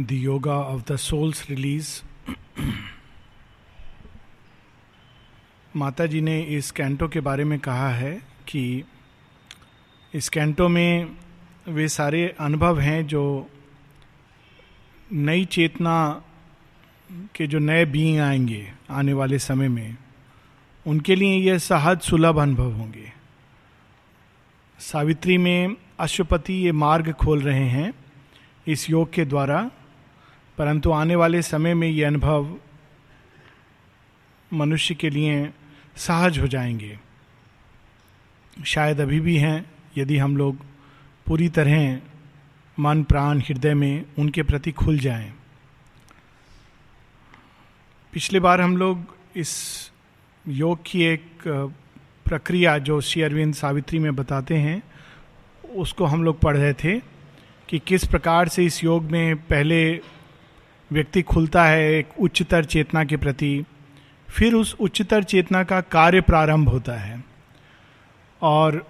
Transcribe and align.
The 0.00 0.12
yoga 0.12 0.54
of 0.54 0.92
the 0.92 0.96
soul's 0.96 1.50
release 1.50 2.02
Mata 5.76 6.06
ji 6.06 6.20
ने 6.20 6.40
इस 6.40 6.70
canto 6.70 7.08
के 7.08 7.20
बारे 7.20 7.44
में 7.44 7.58
कहा 7.58 7.88
है 7.88 8.22
कि 8.48 8.84
इस 10.14 10.28
कैंटो 10.28 10.68
में 10.68 11.16
वे 11.68 11.88
सारे 11.88 12.34
अनुभव 12.40 12.80
हैं 12.80 13.06
जो 13.06 13.50
नई 15.12 15.44
चेतना 15.44 16.22
के 17.12 17.46
जो 17.46 17.58
नए 17.58 17.84
बीइंग 17.84 18.20
आएँगे 18.20 18.72
आने 18.90 19.12
वाले 19.12 19.38
समय 19.38 19.68
में, 19.68 19.96
उनके 20.86 21.16
लिए 21.16 21.36
यह 21.36 21.58
सहज 21.58 22.00
सुलभ 22.00 22.38
अनुभव 22.38 22.72
होंगे। 22.72 23.12
सावित्री 24.78 25.38
में 25.38 25.76
अशुपति 26.00 26.54
ये 26.54 26.72
मार्ग 26.72 27.12
खोल 27.12 27.40
रहे 27.40 27.68
हैं 27.68 27.92
इस 28.66 28.90
योग 28.90 29.12
के 29.12 29.24
द्वारा। 29.24 29.70
परंतु 30.58 30.90
आने 30.90 31.16
वाले 31.16 31.42
समय 31.42 31.74
में 31.74 31.88
ये 31.88 32.04
अनुभव 32.04 32.56
मनुष्य 34.52 34.94
के 34.94 35.10
लिए 35.10 35.50
सहज 35.96 36.38
हो 36.38 36.46
जाएँगे 36.46 36.98
शायद 38.66 39.00
अभी 39.00 39.20
भी 39.20 39.36
हैं, 39.36 39.70
यदि 39.98 40.18
हम 40.18 40.36
लोग 40.36 40.64
पूरी 41.26 41.48
तरह 41.48 42.00
मन 42.78 43.02
प्राण 43.02 43.40
हृदय 43.40 43.74
में 43.74 44.04
उनके 44.18 44.42
प्रति 44.42 44.72
खुल 44.72 44.98
जाएँ। 44.98 45.32
पिछले 48.12 48.40
बार 48.40 48.60
हम 48.60 48.76
लोग 48.76 49.14
इस 49.36 49.52
योग 50.48 50.78
की 50.86 51.02
एक 51.02 51.42
प्रक्रिया 52.24 52.78
जो 52.78 53.00
श्री 53.00 53.22
अरविंद 53.22 53.54
सावित्री 53.54 53.98
में 53.98 54.16
बताते 54.16 54.56
हैं, 54.56 54.82
उसको 55.74 56.04
हम 56.04 56.24
लोग 56.24 56.40
पढ़ 56.40 56.56
रहे 56.56 56.72
थे 56.72 57.00
कि 57.68 57.78
किस 57.78 58.04
प्रकार 58.04 58.48
से 58.48 58.64
इस 58.64 58.84
योग 58.84 59.10
में 59.10 59.36
पहले 59.36 60.00
व्यक्ति 60.92 61.22
खुलता 61.22 61.64
है 61.64 61.92
एक 61.94 62.08
उच्चतर 62.20 62.64
चेतना 62.64 63.04
के 63.04 63.16
प्रति, 63.16 63.64
फिर 64.28 64.54
उस 64.54 64.76
उच्चतर 64.80 65.22
चेतना 65.22 65.62
का 65.64 65.80
कार्य 65.80 66.20
प्रारंभ 66.20 66.68
होता 66.68 66.92
है। 66.92 67.24
और 68.42 68.86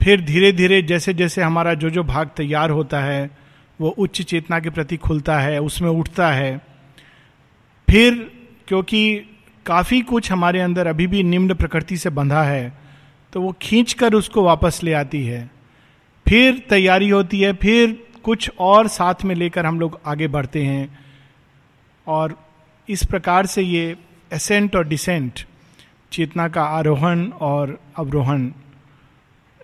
फिर 0.00 0.20
धीरे 0.20 0.52
धीरे 0.52 0.82
जैसे 0.82 1.14
जैसे 1.14 1.42
हमारा 1.42 1.74
जो 1.74 1.90
जो 1.90 2.02
भाग 2.04 2.30
तैयार 2.36 2.70
होता 2.70 3.00
है, 3.00 3.30
वो 3.80 3.88
उच्च 3.88 4.22
चेतना 4.22 4.60
के 4.60 4.70
प्रति 4.70 4.96
खुलता 4.96 5.38
है, 5.38 5.60
उसमें 5.60 5.90
उठता 5.90 6.30
है। 6.32 6.56
फिर, 7.88 8.14
क्योंकि 8.68 9.18
काफ़ी 9.66 10.00
कुछ 10.00 10.30
हमारे 10.32 10.60
अंदर 10.60 10.86
अभी 10.86 11.06
भी 11.06 11.22
निम्न 11.22 11.54
प्रकृति 11.54 11.96
से 11.96 12.10
बंधा 12.10 12.42
है 12.42 12.72
तो 13.32 13.40
वो 13.40 13.52
खींच 13.62 13.92
कर 13.92 14.14
उसको 14.14 14.42
वापस 14.42 14.80
ले 14.82 14.92
आती 14.92 15.24
है। 15.26 15.50
फिर 16.26 16.58
तैयारी 16.70 17.08
होती 17.08 17.40
है, 17.40 17.52
फिर 17.52 18.02
कुछ 18.24 18.50
और 18.58 18.88
साथ 18.88 19.24
में 19.24 19.34
लेकर 19.34 19.66
हम 19.66 19.80
लोग 19.80 20.00
आगे 20.06 20.28
बढ़ते 20.28 20.62
हैं। 20.64 20.98
और 22.06 22.36
इस 22.88 23.04
प्रकार 23.04 23.46
से 23.46 23.62
ये 23.62 23.96
एसेंट 24.32 24.76
और 24.76 24.88
डिसेंट 24.88 25.40
चेतना 26.12 26.48
का 26.48 26.62
आरोहण 26.62 27.26
और 27.30 27.78
अवरोहण, 27.96 28.50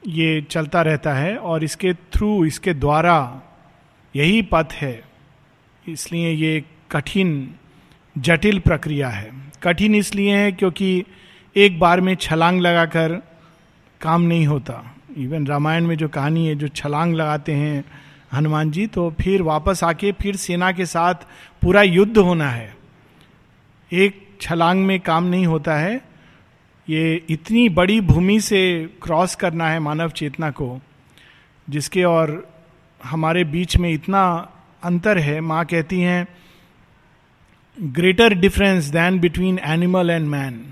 ये 0.07 0.41
चलता 0.51 0.83
रहता 0.83 1.15
है 1.15 1.37
और 1.37 1.65
इसके 1.65 1.93
थ्रू 1.95 2.45
इसके 2.45 2.75
द्वारा 2.75 3.43
यही 4.17 4.43
पथ 4.43 4.73
है। 4.73 5.05
इसलिए 5.89 6.31
ये 6.31 6.65
कठिन, 6.91 7.55
जटिल 8.19 8.59
प्रक्रिया 8.59 9.09
है। 9.09 9.31
कठिन 9.63 9.95
इसलिए 9.95 10.37
है 10.37 10.53
क्योंकि 10.53 11.05
एक 11.57 11.79
बार 11.79 12.01
में 12.01 12.15
छलांग 12.15 12.61
लगाकर 12.61 13.23
काम 14.01 14.23
नहीं 14.23 14.47
होता। 14.47 14.83
इवन 15.17 15.47
रामायण 15.47 15.87
में 15.87 15.97
जो 15.97 16.09
कहानी 16.09 16.47
है, 16.47 16.55
जो 16.55 16.69
छलांग 16.69 17.15
लगाते 17.15 17.53
हैं 17.53 17.85
हनुमान 18.33 18.71
जी 18.71 18.87
तो 18.87 19.11
फिर 19.21 19.43
वापस 19.43 19.83
आके 19.85 20.13
फिर 20.13 20.37
सेना 20.37 20.71
के 20.73 20.87
साथ 20.87 21.15
पूरा 21.63 21.83
युद्ध 21.83 22.17
होना 22.19 22.51
है। 22.51 22.77
एक 23.93 24.27
छलांग 24.41 24.85
में 24.87 24.99
काम 25.01 25.25
नहीं 25.25 25.47
होता 25.47 25.77
है। 25.77 26.01
ये 26.89 27.15
इतनी 27.29 27.69
बड़ी 27.69 28.01
भूमि 28.01 28.41
से 28.41 28.61
क्रॉस 29.03 29.35
करना 29.35 29.69
है 29.71 29.79
मानव 29.79 30.11
चेतना 30.11 30.51
को, 30.51 30.81
जिसके 31.69 32.05
और 32.05 32.47
हमारे 33.01 33.45
बीच 33.45 33.77
में 33.77 33.91
इतना 33.91 34.25
अंतर 34.83 35.19
है। 35.19 35.41
माँ 35.41 35.65
कहती 35.65 36.01
हैं 36.01 36.27
greater 37.79 38.35
difference 38.35 38.85
than 38.85 39.19
between 39.21 39.59
animal 39.65 40.11
and 40.11 40.27
man 40.27 40.65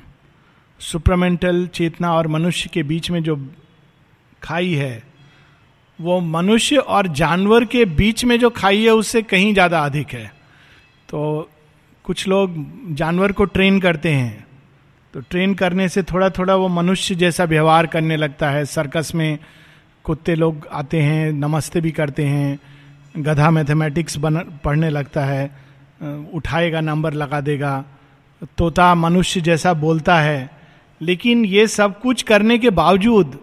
supramental 0.80 1.66
चेतना 1.66 2.12
और 2.14 2.26
मनुष्य 2.28 2.70
के 2.72 2.82
बीच 2.82 3.10
में 3.10 3.22
जो 3.22 3.36
खाई 4.42 4.72
है 4.74 5.02
वो 5.98 6.18
मनुष्य 6.20 6.76
और 6.76 7.06
जानवर 7.08 7.64
के 7.64 7.84
बीच 7.84 8.24
में 8.24 8.38
जो 8.38 8.50
खाई 8.50 8.82
है, 8.82 8.90
उससे 8.90 9.22
कहीं 9.22 9.52
ज़्यादा 9.52 9.80
अधिक 9.80 10.08
है। 10.08 10.26
तो 11.08 11.48
कुछ 12.04 12.26
लोग 12.28 12.54
जानवर 12.94 13.32
को 13.32 13.44
ट्रेन 13.44 13.78
करते 13.80 14.10
हैं। 14.10 14.46
तो 15.14 15.20
ट्रेन 15.20 15.54
करने 15.54 15.88
से 15.88 16.02
थोड़ा 16.02 16.28
थोड़ा 16.30 16.54
वो 16.54 16.68
मनुष्य 16.68 17.14
जैसा 17.14 17.44
व्यवहार 17.44 17.86
करने 17.86 18.16
लगता 18.16 18.50
है। 18.50 18.64
सर्कस 18.64 19.14
में 19.14 19.38
कुत्ते 20.04 20.34
लोग 20.34 20.66
आते 20.72 21.00
हैं, 21.00 21.32
नमस्ते 21.32 21.80
भी 21.80 21.90
करते 21.90 22.24
हैं, 22.24 22.58
गधा 23.16 23.50
मैथमेटिक्स 23.50 24.16
बन, 24.16 24.38
पढ़ने 24.64 24.90
लगता 24.90 25.24
है, 25.24 25.50
उठाएगा, 26.34 26.80
नंबर 26.80 27.12
लगा 27.12 27.40
देगा, 27.40 27.84
तोता 28.58 28.94
मनुष्य 28.94 29.40
जैसा 29.40 29.72
बोलता 29.74 30.20
है। 30.20 30.50
लेकिन 31.00 31.44
ये 31.44 31.66
सब 31.66 32.00
कुछ 32.00 32.22
करने 32.22 32.58
के 32.58 32.70
बावजूद 32.72 33.38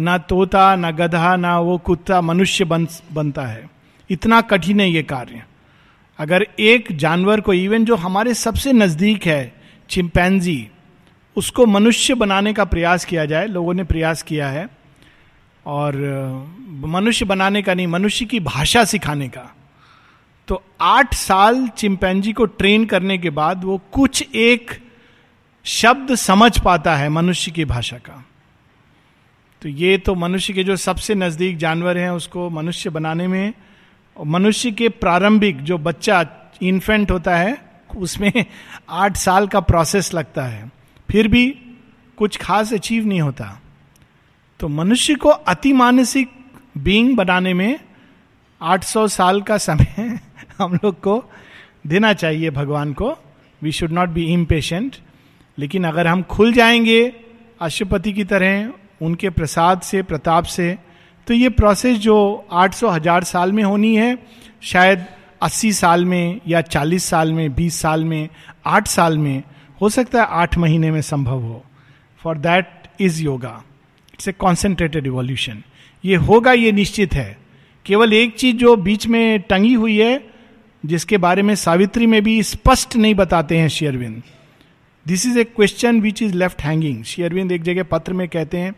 ना 0.00 0.16
तोता, 0.18 0.74
ना 0.76 0.90
गधा, 0.90 1.36
ना 1.36 1.58
वो 1.58 1.76
कुत्ता, 1.78 2.20
मनुष्य 2.20 2.64
बन, 2.64 2.86
बनता 3.12 3.46
है। 3.46 3.68
इतना 4.10 4.40
कठिन 4.40 4.80
है 4.80 4.90
ये 4.90 5.02
कार्य। 5.02 5.42
अगर 6.18 6.46
एक 6.60 6.92
जानवर 6.92 7.40
को 7.40 7.52
इवन 7.52 7.84
जो 7.84 7.96
हमारे 7.96 8.34
सबसे 8.34 8.72
नज़दीक 8.72 9.26
है 9.26 9.52
चिंपैंजी 9.90 10.68
उसको 11.36 11.66
मनुष्य 11.66 12.14
बनाने 12.14 12.52
का 12.52 12.64
प्रयास 12.64 13.04
किया 13.04 13.24
जाए, 13.24 13.46
लोगों 13.46 13.74
ने 13.74 13.84
प्रयास 13.84 14.22
किया 14.22 14.48
है, 14.48 14.68
और 15.66 15.96
मनुष्य 16.86 17.24
बनाने 17.24 17.62
का 17.62 17.74
नहीं, 17.74 17.86
मनुष्य 17.86 18.24
की 18.24 18.40
भाषा 18.40 18.84
सिखाने 18.84 19.28
का 19.28 19.50
तो 20.48 20.62
आठ 20.80 21.14
साल 21.14 21.66
चिंपैंजी 21.68 22.32
को 22.32 22.44
ट्रेन 22.44 22.84
करने 22.84 23.18
के 23.18 23.30
बाद 23.30 23.64
वो 23.64 23.80
कुछ 23.92 24.22
एक 24.34 24.70
शब्द 25.64 26.14
समझ 26.14 26.58
पाता 26.60 26.94
है 26.96 27.08
मनुष्य 27.08 27.50
की 27.50 27.64
भाषा 27.64 27.96
का। 27.98 28.24
तो 29.62 29.68
ये 29.68 29.98
तो 29.98 30.14
मनुष्य 30.14 30.52
के 30.52 30.64
जो 30.64 30.76
सबसे 30.76 31.14
नज़दीक 31.14 31.56
जानवर 31.56 31.98
हैं, 31.98 32.10
उसको 32.10 32.50
मनुष्य 32.50 32.90
बनाने 32.90 33.26
में 33.26 33.52
मनुष्य 34.26 34.70
के 34.70 34.88
प्रारंभिक 34.88 35.62
जो 35.62 35.78
बच्चा 35.78 36.26
इन्फेंट 36.62 37.10
होता 37.10 37.36
है, 37.36 37.58
उसमें 37.96 38.32
आठ 38.90 39.16
साल 39.16 39.46
का 39.46 39.60
प्रोसेस 39.60 40.14
लगता 40.14 40.44
है। 40.44 40.72
फिर 41.10 41.28
भी 41.28 41.50
कुछ 42.16 42.36
खास 42.36 42.72
अचीव 42.72 43.06
नहीं 43.06 43.20
होता। 43.20 43.62
तो 44.60 44.68
मनुष्य 44.68 45.14
को 45.14 45.28
अति 45.28 45.72
मानसिक 45.72 46.30
बींग 46.78 47.16
बनाने 47.16 47.54
में 47.54 47.80
800 48.62 49.08
साल 49.08 49.42
का 49.42 49.58
समय 49.58 50.20
हम 50.58 50.74
लोग 50.74 51.00
को 51.00 51.24
देना 51.86 52.12
चाहिए 52.12 52.50
भगवान 52.50 52.92
को। 52.92 53.18
We 53.62 53.72
should 53.72 53.90
not 53.90 54.08
be 54.08 54.24
impatient 54.24 54.96
लेकिन 55.58 55.84
अगर 55.84 56.06
हम 56.06 56.22
खुल 56.22 56.52
जाएँगे 56.52 57.12
अशुपति 57.60 58.12
की 58.12 58.24
तरह 58.24 58.72
उनके 59.02 59.30
प्रसाद 59.30 59.80
से, 59.80 60.02
प्रताप 60.02 60.44
से। 60.44 60.76
तो 61.26 61.34
ये 61.34 61.48
प्रोसेस 61.48 61.98
जो 61.98 62.46
800 62.52 62.88
हज़ार 62.88 63.24
साल 63.24 63.52
में 63.52 63.62
होनी 63.62 63.94
है, 63.96 64.18
शायद 64.62 65.04
80 65.42 65.72
साल 65.72 66.04
में 66.04 66.40
या 66.48 66.60
40 66.60 67.04
साल 67.04 67.32
में 67.32 67.54
20 67.54 67.80
साल 67.80 68.04
में 68.04 68.28
8 68.66 68.88
साल 68.88 69.18
में, 69.18 69.42
हो 69.80 69.88
सकता 69.88 70.20
है 70.20 70.26
आठ 70.30 70.58
महीने 70.58 70.90
में 70.90 71.00
संभव 71.00 71.40
हो। 71.40 71.62
For 72.22 72.38
that 72.38 72.66
is 73.00 73.22
yoga 73.22 73.62
it's 74.14 74.28
a 74.28 74.32
concentrated 74.32 75.06
evolution 75.06 75.62
ये 76.04 76.16
होगा, 76.16 76.52
ये 76.52 76.72
निश्चित 76.72 77.14
है। 77.14 77.38
केवल 77.86 78.12
एक 78.12 78.36
चीज़ 78.36 78.56
जो 78.56 78.76
बीच 78.76 79.06
में 79.06 79.40
टंगी 79.40 79.72
हुई 79.74 79.98
है, 79.98 80.22
जिसके 80.84 81.16
बारे 81.18 81.42
में 81.42 81.54
सावित्री 81.54 82.06
में 82.06 82.22
भी 82.22 82.42
स्पष्ट 82.42 82.96
नहीं 82.96 83.14
बताते 83.14 83.58
हैं 83.58 83.68
शेयरविंद। 83.68 84.22
This 85.10 85.24
is 85.26 85.38
a 85.38 85.44
question 85.44 86.00
which 86.00 86.20
is 86.22 86.34
left 86.34 86.60
hanging 86.62 87.02
Shri 87.04 87.24
Aurobindo 87.24 87.52
एक 87.52 87.62
जगह 87.62 87.82
पत्र 87.82 88.12
में 88.12 88.28
कहते 88.28 88.58
हैं 88.58 88.74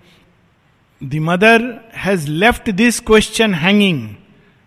the 1.02 1.14
mother 1.20 1.64
has 1.96 2.28
left 2.28 2.70
this 2.70 3.00
question 3.00 3.54
hanging 3.54 4.08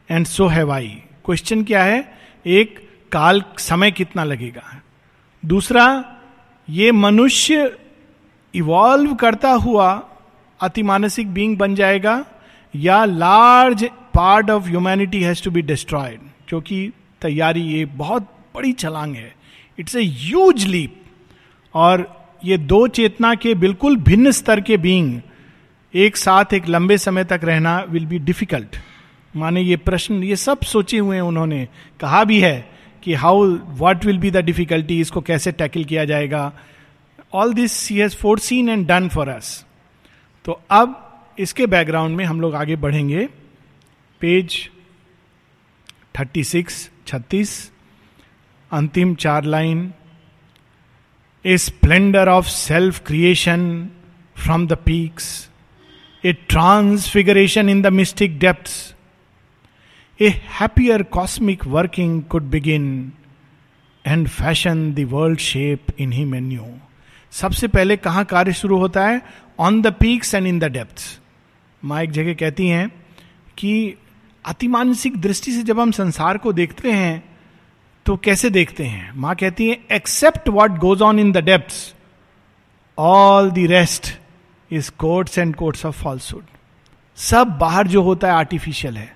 and 0.10 0.26
so 0.26 0.48
have 0.48 0.72
I 0.72 0.88
question 1.26 1.64
क्या 1.64 1.84
है? 1.84 1.98
एक, 2.46 2.78
काल, 3.12 3.42
समय 3.60 3.92
कितना 3.92 4.24
लगेगा? 4.24 4.64
दूसरा, 5.44 5.86
ये 6.70 6.92
मनुष्य 6.92 7.72
इवॉल्व 8.54 9.14
करता 9.16 9.52
हुआ 9.52 9.88
अति 10.60 10.84
मानसिक 10.84 11.34
बींग 11.34 11.58
बन 11.58 11.76
जाएगा, 11.76 12.26
या 12.74 13.04
large 13.06 13.84
part 14.14 14.50
of 14.50 14.68
humanity 14.68 15.22
has 15.22 15.44
to 15.44 15.52
be 15.52 15.62
destroyed 15.62 16.20
क्योंकि 16.48 16.92
तैयारी 17.22 17.62
ये 17.62 17.86
बहुत 17.86 18.30
बड़ी 18.56 18.74
छलांग 18.74 19.16
है। 19.16 19.34
इट्स 19.80 19.96
ए 19.96 20.04
ह्यूज 20.04 20.66
लीप 20.66 21.02
और 21.76 22.08
ये 22.44 22.58
दो 22.58 22.88
चेतना 22.88 23.34
के 23.36 23.54
बिल्कुल 23.56 23.98
भिन्न 24.00 24.32
स्तर 24.32 24.62
के 24.62 24.78
बींग 24.78 25.20
एक 25.94 26.18
साथ, 26.18 26.54
एक 26.54 26.68
लंबे 26.68 26.98
समय 26.98 27.24
तक 27.24 27.42
रहना 27.44 27.80
विल 27.90 28.06
बी 28.06 28.20
डिफ़िकल्ट 28.20 28.76
माने 29.34 29.62
ये 29.62 29.76
प्रश्न, 29.78 30.24
ये 30.24 30.36
सब 30.36 30.62
सोचे 30.64 30.98
हुए 30.98 31.16
हैं 31.16 31.24
उन्होंने। 31.24 31.68
कहा 32.00 32.24
भी 32.24 32.40
है 32.42 32.70
कि 33.04 33.14
how 33.14 33.46
what 33.46 34.06
will 34.06 34.18
be 34.18 34.32
the 34.32 34.38
difficulty 34.46 35.00
इसको 35.02 35.22
कैसे 35.22 35.52
टैकल 35.52 35.84
किया 35.84 36.06
जाएगा। 36.06 36.52
All 37.34 37.54
this 37.54 37.90
he 37.90 37.98
has 37.98 38.16
foreseen 38.40 38.70
and 38.70 38.88
done 38.88 39.10
for 39.10 39.30
us 39.30 39.66
तो 40.46 40.60
अब 40.72 41.02
इसके 41.38 41.66
बैकग्राउंड 41.68 42.16
में 42.18 42.24
हम 42.26 42.42
लोग 42.42 42.56
आगे 42.56 42.76
बढ़ेंगे। 42.78 43.28
पेज 44.22 44.58
थर्टी 46.20 46.44
सिक्स 46.44 46.90
छत्तीस, 47.08 47.72
अंतिम 48.72 49.14
चार 49.16 49.44
line 49.46 49.92
a 51.46 51.58
splendour 51.58 52.30
of 52.30 52.46
self 52.46 53.00
creation 53.06 53.90
from 54.38 54.68
the 54.68 54.74
peaks 54.74 55.50
a 56.26 56.34
transfiguration 56.34 57.70
in 57.70 57.82
the 57.82 57.88
mystic 57.88 58.40
depths 58.40 58.96
a 60.22 60.30
happier 60.30 61.04
cosmic 61.04 61.68
working 61.68 62.24
could 62.24 62.44
begin 62.44 63.14
and 64.08 64.28
fashion 64.28 64.94
the 64.94 65.00
world 65.00 65.40
shape 65.40 65.86
in 66.00 66.12
him 66.12 66.26
anew 66.26 66.66
सबसे 67.32 67.68
पहले 67.68 67.98
कहाँ 67.98 68.26
कार्य 68.26 68.54
शुरू 68.54 68.78
होता 68.78 69.08
है? 69.08 69.22
On 69.60 69.82
the 69.82 69.88
peaks 69.88 70.36
and 70.36 70.48
in 70.48 70.60
the 70.60 70.64
depths 70.64 71.20
माँ 71.86 72.04
एक 72.04 72.12
जगह 72.12 72.34
कहती 72.34 72.68
हैं 72.68 72.92
कि 73.58 73.96
अतिमानसिक 74.46 75.22
दृष्टि 75.22 75.52
से 75.52 75.64
जब 75.64 75.80
हम 75.80 75.92
संसार 75.92 76.38
को 76.38 76.54
देखते 76.54 76.92
हैं 76.92 77.35
तो 78.06 78.16
कैसे 78.16 78.50
देखते 78.50 78.84
हैं? 78.84 79.12
माँ 79.16 79.36
कहती 79.36 79.68
है 79.70 79.78
except 79.92 80.50
what 80.50 80.72
goes 80.80 81.02
on 81.02 81.20
in 81.20 81.32
the 81.32 81.38
depth 81.38 81.74
all 82.98 83.50
the 83.52 83.66
rest 83.70 84.08
is 84.72 84.92
coats 84.98 85.38
and 85.38 85.56
coats 85.56 85.86
of 85.86 86.04
falsehood 86.04 86.44
सब 87.18 87.58
बाहर 87.62 87.88
जो 87.88 88.02
होता 88.02 88.28
है 88.28 88.34
आर्टिफिशियल 88.34 88.98
है। 88.98 89.16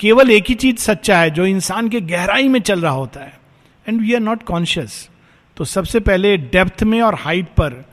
केवल 0.00 0.30
एक 0.30 0.44
ही 0.48 0.54
चीज़ 0.54 0.76
सच्चा 0.76 1.18
है, 1.18 1.30
जो 1.30 1.46
इंसान 1.46 1.88
के 1.88 2.00
गहराई 2.00 2.48
में 2.48 2.60
चल 2.60 2.80
रहा 2.80 2.92
होता 2.92 3.20
है। 3.20 3.38
And 3.86 4.00
we 4.00 4.14
are 4.14 4.20
not 4.20 4.42
conscious 4.42 5.08
तो 5.56 5.64
सबसे 5.64 6.00
पहले 6.00 6.36
डेप्थ 6.36 6.82
में 6.82 7.00
और 7.02 7.14
हाइट 7.14 7.46
पर 7.50 7.84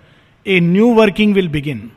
a 0.46 0.60
new 0.60 0.94
working 0.94 1.34
will 1.34 1.48
begin 1.48 1.90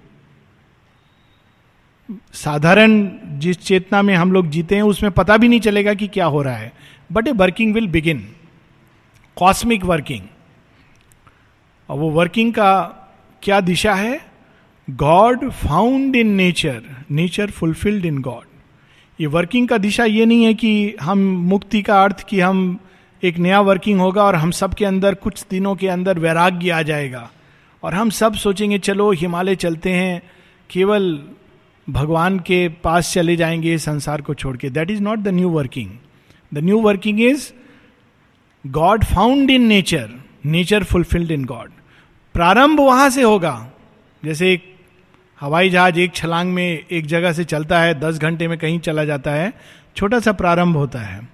साधारण 2.34 3.08
जिस 3.38 3.58
चेतना 3.58 4.02
में 4.02 4.14
हम 4.14 4.32
लोग 4.32 4.50
जीते 4.50 4.74
हैं, 4.74 4.82
उसमें 4.82 5.10
पता 5.12 5.36
भी 5.36 5.48
नहीं 5.48 5.60
चलेगा 5.60 5.94
कि 5.94 6.08
क्या 6.08 6.26
हो 6.26 6.42
रहा 6.42 6.56
है। 6.56 6.72
But 7.12 7.28
a 7.28 7.32
working 7.32 7.74
will 7.74 7.88
begin 7.88 8.28
cosmic 9.36 9.84
working 9.84 10.22
और 11.90 11.98
वो 11.98 12.10
वर्किंग 12.10 12.52
का 12.52 12.82
क्या 13.42 13.60
दिशा 13.60 13.94
है? 13.94 14.26
God 14.90 15.50
found 15.50 16.16
in 16.16 16.28
nature 16.28 16.82
nature 17.10 17.50
fulfilled 17.50 18.04
in 18.04 18.20
God 18.20 18.44
ये 19.20 19.26
वर्किंग 19.26 19.68
का 19.68 19.78
दिशा 19.78 20.04
ये 20.04 20.26
नहीं 20.26 20.44
है 20.44 20.54
कि 20.54 20.94
हम 21.02 21.18
मुक्ति 21.18 21.82
का 21.82 22.04
अर्थ 22.04 22.28
कि 22.28 22.40
हम 22.40 22.80
एक 23.22 23.38
नया 23.38 23.60
वर्किंग 23.60 24.00
होगा 24.00 24.24
और 24.24 24.34
हम 24.34 24.50
सब 24.50 24.74
के 24.74 24.84
अंदर 24.84 25.14
कुछ 25.14 25.46
दिनों 25.50 25.76
के 25.76 25.88
अंदर 25.88 26.18
वैराग्य 26.18 26.70
आ 26.70 26.82
जाएगा। 26.82 27.30
और 27.82 27.94
हम 27.94 28.10
सब 28.10 28.34
सोचेंगे, 28.34 28.78
चलो, 28.78 29.10
हिमालय 29.10 29.56
चलते 29.56 29.92
हैं। 29.92 30.22
केवल 30.70 31.22
भगवान 31.90 32.38
के 32.38 32.68
पास 32.68 33.12
चले 33.12 33.36
जाएँगे, 33.36 33.78
संसार 33.78 34.20
को 34.20 34.34
छोड़ 34.34 34.56
के. 34.56 34.70
That 34.70 34.90
is 34.90 35.02
not 35.02 35.18
the 35.18 35.28
new 35.28 35.48
working 35.48 35.90
the 36.54 36.58
new 36.58 36.80
working 36.80 37.20
is 37.20 37.52
God 38.66 39.04
found 39.04 39.50
in 39.50 39.62
nature 39.62 40.10
nature 40.44 40.84
fulfilled 40.84 41.30
in 41.30 41.44
God 41.44 41.70
प्रारंभ 42.34 42.80
वहाँ 42.80 43.10
से 43.10 43.22
होगा। 43.22 43.70
जैसे 44.24 44.52
एक 44.52 44.76
हवाई 45.40 45.70
जहाज़ 45.70 45.98
एक 45.98 46.14
छलांग 46.14 46.52
में 46.52 46.84
एक 46.90 47.06
जगह 47.06 47.32
से 47.32 47.44
चलता 47.44 47.80
है, 47.80 48.00
दस 48.00 48.18
घंटे 48.18 48.48
में 48.48 48.58
कहीं 48.58 48.78
चला 48.78 49.04
जाता 49.04 49.30
है, 49.30 49.52
छोटा 49.96 50.20
सा 50.20 50.32
प्रारंभ 50.32 50.76
होता 50.76 50.98
है। 50.98 51.28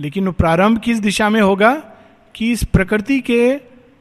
लेकिन 0.00 0.26
वो 0.26 0.32
प्रारंभ 0.32 0.80
किस 0.80 0.98
दिशा 0.98 1.30
में 1.30 1.40
होगा? 1.40 1.74
कि 2.34 2.52
इस 2.52 2.64
प्रकृति 2.64 3.20
के 3.20 3.58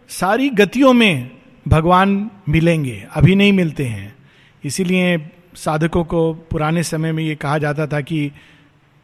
सारी 0.10 0.50
गतियों 0.50 0.94
में 0.94 1.32
भगवान 1.68 2.32
मिलेंगे, 2.50 3.08
अभी 3.14 3.36
नहीं 3.36 3.54
मिलते 3.54 3.86
हैं। 3.86 4.16
इसीलिए 4.64 5.30
साधकों 5.56 6.04
को 6.04 6.34
पुराने 6.34 6.84
समय 6.84 7.12
में 7.12 7.24
ये 7.24 7.36
कहा 7.36 7.58
जाता 7.58 7.88
था 7.88 8.02
कि 8.02 8.32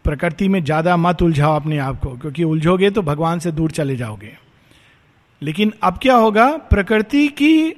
प्रकृति 0.06 0.48
में 0.48 0.64
ज़्यादा 0.64 0.96
मत 0.98 1.22
उलझाओ 1.22 1.56
अपने 1.56 1.78
आप 1.80 2.00
को, 2.00 2.10
क्योंकि 2.12 2.44
उलझोगे 2.44 2.90
तो 2.90 3.02
भगवान 3.02 3.40
से 3.40 3.52
दूर 3.52 3.72
चले 3.72 3.96
जाओगे। 3.96 4.32
लेकिन 5.42 5.74
अब 5.84 5.98
क्या 6.02 6.16
होगा? 6.16 6.50
प्रकृति 6.70 7.28
की 7.30 7.74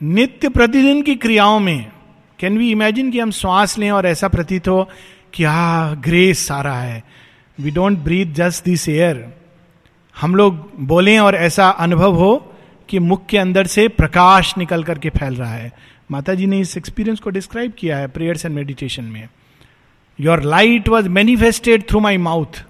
नित्य 0.00 0.48
प्रतिदिन 0.48 1.02
की 1.02 1.14
क्रियाओं 1.16 1.58
में 1.60 1.90
कैन 2.38 2.58
वी 2.58 2.70
इमेजिन 2.70 3.10
कि 3.10 3.18
हम 3.20 3.30
श्वास 3.32 3.76
लें 3.78 3.90
और 3.90 4.06
ऐसा 4.06 4.28
प्रतीत 4.28 4.68
हो 4.68 4.88
कि 5.34 5.44
हा 5.44 5.94
ग्रेस 6.04 6.46
सारा 6.46 6.74
है। 6.74 7.02
We 7.58 7.70
don't 7.70 7.98
breathe 7.98 8.32
just 8.34 8.64
this 8.64 8.88
air 8.88 9.26
हम 10.16 10.34
लोग 10.34 10.68
बोलें 10.86 11.18
और 11.18 11.34
ऐसा 11.34 11.68
अनुभव 11.68 12.14
हो 12.14 12.34
कि 12.88 12.98
मुख 12.98 13.26
के 13.26 13.38
अंदर 13.38 13.66
से 13.66 13.86
प्रकाश 13.90 14.56
निकल 14.58 14.82
करके 14.84 15.10
फैल 15.10 15.34
रहा 15.34 15.54
है। 15.54 15.72
माता 16.10 16.34
जी 16.34 16.46
ने 16.46 16.60
इस 16.60 16.76
एक्सपीरियंस 16.76 17.20
को 17.20 17.30
डिस्क्राइब 17.30 17.72
किया 17.78 17.98
है 17.98 18.08
प्रेयर्स 18.08 18.44
एंड 18.46 18.54
मेडिटेशन 18.54 19.04
में। 19.04 19.28
Your 20.20 20.42
light 20.42 20.88
was 20.88 21.08
manifested 21.08 21.88
through 21.88 22.00
my 22.00 22.16
mouth 22.16 22.64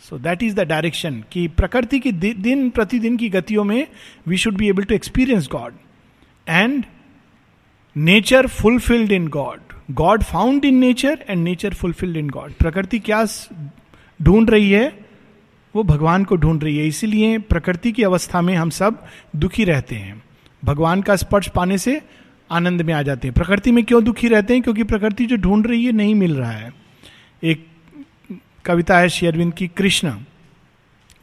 so 0.00 0.18
that 0.18 0.42
is 0.42 0.54
the 0.54 0.60
direction 0.60 1.24
कि 1.32 1.48
प्रकृति 1.48 2.00
की 2.00 2.12
दिन 2.12 2.70
प्रतिदिन 2.70 3.16
की 3.16 3.28
गतियों 3.28 3.64
में 3.64 3.86
we 4.26 4.36
should 4.36 4.56
be 4.56 4.68
able 4.68 4.84
to 4.84 4.94
experience 4.94 5.48
God 5.52 5.74
and 6.48 6.84
nature 7.96 8.46
fulfilled 8.46 9.12
in 9.12 9.28
God 9.28 9.60
God 9.90 10.22
found 10.22 10.64
in 10.64 10.74
nature 10.74 11.24
and 11.28 11.44
nature 11.44 11.74
fulfilled 11.74 12.16
in 12.16 12.28
God 12.30 12.52
प्रकृति 12.52 12.98
क्या 12.98 13.26
ढूंढ 14.22 14.50
रही 14.50 14.70
है? 14.70 14.98
वो 15.76 15.82
भगवान 15.82 16.24
को 16.24 16.36
ढूंढ 16.36 16.64
रही 16.64 16.78
है। 16.78 16.86
इसीलिए 16.86 17.38
प्रकृति 17.38 17.92
की 17.92 18.02
अवस्था 18.02 18.40
में 18.40 18.54
हम 18.54 18.70
सब 18.70 19.06
दुखी 19.36 19.64
रहते 19.64 19.94
हैं। 19.94 20.22
भगवान 20.64 21.02
का 21.02 21.16
स्पर्श 21.16 21.48
पाने 21.48 21.78
से 21.78 22.00
आनंद 22.52 22.82
में 22.82 22.94
आ 22.94 23.02
जाते 23.02 23.28
हैं। 23.28 23.34
प्रकृति 23.34 23.72
में 23.72 23.84
क्यों 23.84 24.04
दुखी 24.04 24.28
रहते 24.28 24.54
हैं? 24.54 24.62
क्योंकि 24.62 24.82
प्रकृति 24.82 25.26
जो 25.26 25.36
ढूंढ 25.36 25.66
रही 25.66 25.84
है, 25.84 25.92
नहीं 25.92 26.14
मिल 26.14 26.36
रहा 26.36 26.50
है। 26.50 26.74
एक 27.44 27.66
कविता 28.64 28.98
है 28.98 29.08
शेयरविंद 29.08 29.54
की, 29.54 29.68
कृष्ण। 29.68 30.14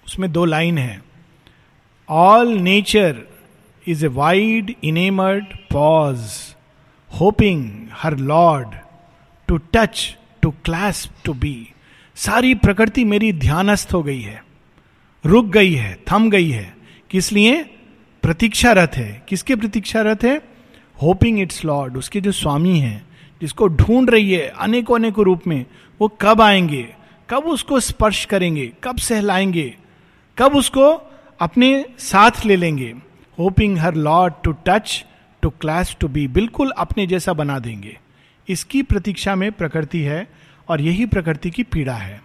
उसमें 0.08 0.31
दो 0.31 0.46
लाइन 0.46 0.78
है। 0.78 1.04
All 2.10 2.48
nature 2.48 3.22
is 3.88 4.06
a 4.06 4.08
wide 4.08 4.76
enamoured 4.84 5.46
pause 5.72 6.31
hoping 7.20 7.88
her 7.94 8.18
Lord 8.18 8.68
to 9.48 9.58
touch 9.58 10.18
to 10.42 10.52
clasp 10.52 11.12
to 11.26 11.34
be 11.34 11.70
सारी 12.16 12.56
प्रकृति 12.56 13.06
मेरी 13.06 13.33
ध्यानस्थ 13.33 13.94
हो 13.94 14.04
गई 14.04 14.21
है। 14.21 14.44
रुक 15.26 15.45
गई 15.45 15.74
है, 15.74 16.00
थम 16.12 16.30
गई 16.30 16.50
है। 16.50 16.78
किस 17.09 17.31
लिए? 17.31 17.64
प्रतीक्षारत 18.21 18.92
है। 18.95 19.26
किसके 19.30 19.56
प्रतीक्षारत 19.56 20.24
है? 20.24 20.48
होपिंग 21.01 21.39
इट्स 21.39 21.65
लॉर्ड 21.65 21.97
उसके 21.97 22.21
जो 22.21 22.31
स्वामी 22.31 22.79
हैं, 22.79 23.07
जिसको 23.41 23.68
ढूंढ 23.68 24.09
रही 24.09 24.33
है 24.33 24.47
अनेकों 24.47 24.95
अनेकों 24.95 25.25
रूप 25.25 25.41
में, 25.47 25.65
वो 26.01 26.07
कब 26.21 26.41
आएँगे? 26.41 26.95
कब 27.29 27.37
उसको 27.37 27.79
स्पर्श 27.79 28.25
करेंगे? 28.25 28.71
कब 28.83 28.97
सहलाएँगे? 28.97 29.77
कब 30.37 30.56
उसको 30.56 31.11
अपने 31.39 31.85
साथ 31.99 32.31
ले 32.45 32.56
लेंगे? 32.56 32.95
Hoping 33.39 33.77
her 33.77 33.95
Lord 33.95 34.33
to 34.44 34.51
touch 34.51 35.06
to 35.41 35.49
clasp 35.49 35.97
to 35.99 36.07
be 36.07 36.27
बिल्कुल 36.27 36.71
अपने 36.71 37.07
जैसा 37.07 37.33
बना 37.33 37.59
देंगे। 37.59 37.99
इसकी 38.49 38.81
प्रतीक्षा 38.81 39.35
में 39.35 39.51
प्रकृति 39.51 39.99
है 39.99 40.27
और 40.69 40.81
यही 40.81 41.06
प्रकृति 41.06 41.49
की 41.49 41.63
पीड़ा 41.63 41.94
है। 41.94 42.23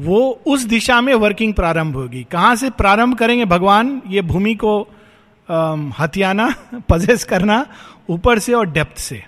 वो 0.00 0.40
उस 0.46 0.62
दिशा 0.62 1.00
में 1.00 1.14
वर्किंग 1.14 1.54
प्रारंभ 1.54 1.96
होगी। 1.96 2.26
कहाँ 2.30 2.56
से 2.56 2.70
प्रारंभ 2.70 3.16
करेंगे 3.16 3.44
भगवान? 3.44 4.02
ये 4.08 4.22
भूमि 4.22 4.54
को 4.54 4.88
हथियाना 6.00 6.54
पजेस 6.88 7.24
करना 7.24 7.66
ऊपर 8.10 8.38
से 8.38 8.52
और 8.52 8.70
डेप्थ 8.70 8.98
से। 8.98 9.22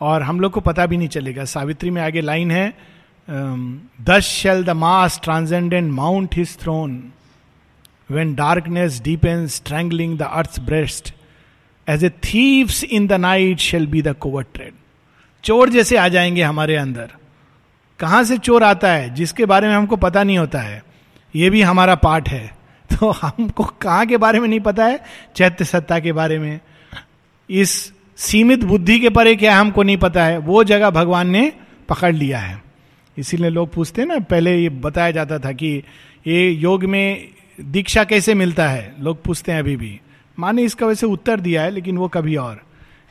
और 0.00 0.22
हम 0.22 0.40
लोग 0.40 0.52
को 0.52 0.60
पता 0.60 0.86
भी 0.86 0.96
नहीं 0.96 1.08
चलेगा। 1.08 1.44
सावित्री 1.44 1.90
में 1.90 2.02
आगे 2.02 2.20
लाइन 2.20 2.50
है 2.50 2.72
thus 4.00 4.22
shall 4.22 4.64
the 4.64 4.70
most 4.70 5.20
transcendent 5.24 5.92
mount 5.92 6.34
his 6.34 6.56
throne 6.58 7.12
when 8.10 8.34
darkness 8.34 9.00
deep 9.00 9.26
and 9.26 9.46
strangling 9.48 10.18
the 10.18 10.22
earth 10.22 10.60
breast 10.60 11.14
as 11.88 12.04
a 12.04 12.10
thieves 12.10 12.84
in 12.84 13.06
the 13.06 13.12
night 13.12 13.58
shall 13.58 13.86
be 13.86 14.02
the 14.02 14.14
covert 14.14 14.42
tread 14.54 14.72
चोर 15.44 15.68
जैसे 15.68 15.96
आ 15.96 16.08
जाएँगे 16.08 16.42
हमारे 16.42 16.76
अंदर। 16.76 17.10
कहाँ 17.98 18.24
से 18.24 18.38
चोर 18.38 18.64
आता 18.64 18.92
है? 18.92 19.14
जिसके 19.14 19.44
बारे 19.44 19.68
में 19.68 19.74
हमको 19.74 19.96
पता 19.96 20.22
नहीं 20.22 20.38
होता 20.38 20.58
है। 20.58 20.82
ये 21.36 21.50
भी 21.50 21.62
हमारा 21.62 21.94
पार्ट 21.94 22.28
है। 22.28 22.59
तो 23.00 23.10
हमको 23.10 23.64
कहाँ 23.64 24.06
के 24.06 24.16
बारे 24.16 24.40
में 24.40 24.48
नहीं 24.48 24.60
पता 24.60 24.86
है? 24.86 25.00
चैत्य 25.36 25.64
सत्ता 25.64 25.98
के 25.98 26.12
बारे 26.12 26.38
में। 26.38 26.60
इस 27.50 27.92
सीमित 28.16 28.64
बुद्धि 28.64 29.00
के 29.00 29.08
परे 29.08 29.36
क्या 29.36 29.60
हमको 29.60 29.82
नहीं 29.82 29.96
पता 29.96 30.24
है? 30.24 30.38
वो 30.38 30.64
जगह 30.64 30.90
भगवान 30.90 31.30
ने 31.30 31.52
पकड़ 31.88 32.14
लिया 32.14 32.38
है। 32.38 32.62
इसीलिए 33.18 33.50
लोग 33.50 33.72
पूछते 33.72 34.00
हैं 34.00 34.08
ना, 34.08 34.18
पहले 34.18 34.58
ये 34.58 34.68
बताया 34.68 35.10
जाता 35.10 35.38
था 35.38 35.52
कि 35.52 35.82
ये 36.26 36.50
योग 36.50 36.84
में 36.84 37.28
दीक्षा 37.60 38.04
कैसे 38.04 38.34
मिलता 38.34 38.68
है? 38.68 38.94
लोग 39.00 39.22
पूछते 39.22 39.52
हैं 39.52 39.58
अभी 39.58 39.76
भी। 39.76 40.00
माने 40.38 40.62
इसका 40.62 40.86
वैसे 40.86 41.06
उत्तर 41.06 41.40
दिया 41.40 41.62
है, 41.62 41.70
लेकिन 41.70 41.98
वो 41.98 42.08
कभी 42.08 42.36
और। 42.36 42.60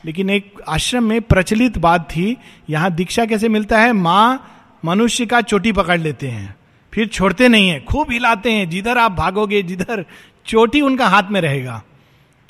लेकिन 0.04 0.30
एक 0.30 0.54
आश्रम 0.68 1.04
में 1.04 1.22
प्रचलित 1.22 1.78
बात 1.78 2.10
थी, 2.10 2.36
यहाँ 2.70 2.90
दीक्षा 2.90 3.26
कैसे 3.26 3.48
मिलता 3.48 3.80
है? 3.80 3.92
माँ 3.92 4.56
मनुष्य 4.84 5.26
का 5.26 5.40
चोटी 5.40 5.72
पकड़ 5.72 6.00
लेते 6.00 6.28
हैं। 6.28 6.56
फिर 6.94 7.06
छोड़ते 7.06 7.48
नहीं 7.48 7.68
है, 7.68 7.80
खूब 7.80 8.12
हिलाते 8.12 8.52
हैं, 8.52 8.70
जिधर 8.70 8.98
आप 8.98 9.12
भागोगे, 9.12 9.62
जिधर 9.62 10.04
चोटी 10.46 10.80
उनका 10.80 11.08
हाथ 11.08 11.22
में 11.30 11.40
रहेगा। 11.40 11.82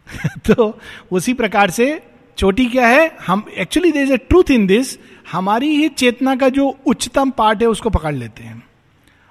तो 0.50 0.78
उसी 1.12 1.34
प्रकार 1.34 1.70
से 1.70 2.02
चोटी 2.38 2.66
क्या 2.66 2.86
है? 2.86 3.16
हम 3.26 3.46
actually 3.58 3.92
there 3.92 4.02
is 4.02 4.12
a 4.12 4.16
truth 4.16 4.50
in 4.50 4.66
this 4.66 4.98
हमारी 5.32 5.68
ही 5.68 5.88
चेतना 5.88 6.36
का 6.36 6.48
जो 6.48 6.78
उच्चतम 6.86 7.30
पार्ट 7.30 7.62
है, 7.62 7.68
उसको 7.68 7.90
पकड़ 7.90 8.14
लेते 8.14 8.42
हैं। 8.42 8.62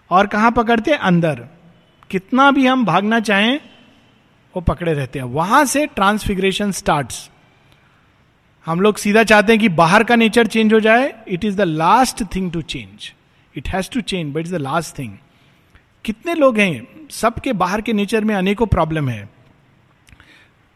और 0.09 0.27
कहाँ 0.27 0.51
पकड़ते 0.51 0.91
हैं? 0.91 0.97
अंदर। 0.97 1.45
कितना 2.09 2.51
भी 2.51 2.67
हम 2.67 2.85
भागना 2.85 3.19
चाहें, 3.19 3.59
वो 4.55 4.61
पकड़े 4.61 4.93
रहते 4.93 5.19
हैं। 5.19 5.25
वहाँ 5.25 5.65
से 5.65 5.85
ट्रांसफिग्रेशन 5.85 6.71
स्टार्ट्स 6.71 7.29
हम 8.65 8.81
लोग 8.81 8.97
सीधा 8.97 9.23
चाहते 9.23 9.53
हैं 9.53 9.59
कि 9.59 9.69
बाहर 9.69 10.03
का 10.03 10.15
नेचर 10.15 10.47
चेंज 10.47 10.73
हो 10.73 10.79
जाए 10.79 11.15
it 11.27 11.45
is 11.45 11.57
the 11.57 11.61
last 11.61 12.23
thing 12.35 12.51
to 12.51 12.61
change 12.61 13.13
it 13.59 13.69
has 13.69 13.89
to 13.89 14.01
change 14.01 14.33
but 14.33 14.45
is 14.45 14.55
the 14.55 14.57
last 14.57 14.97
thing 14.99 15.17
कितने 16.05 16.33
लोग 16.35 16.57
हैं? 16.59 16.87
सबके 17.11 17.53
बाहर 17.53 17.81
के 17.81 17.93
नेचर 17.93 18.23
में 18.23 18.33
अनेकों 18.35 18.65
प्रॉब्लम 18.67 19.09
है। 19.09 19.29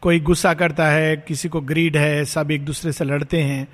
कोई 0.02 0.20
गुस्सा 0.20 0.52
करता 0.54 0.86
है, 0.88 1.16
किसी 1.16 1.48
को 1.48 1.60
ग्रीड 1.60 1.96
है, 1.96 2.24
सब 2.24 2.50
एक 2.50 2.64
दूसरे 2.64 2.92
से 2.92 3.04
लड़ते 3.04 3.42
हैं। 3.42 3.66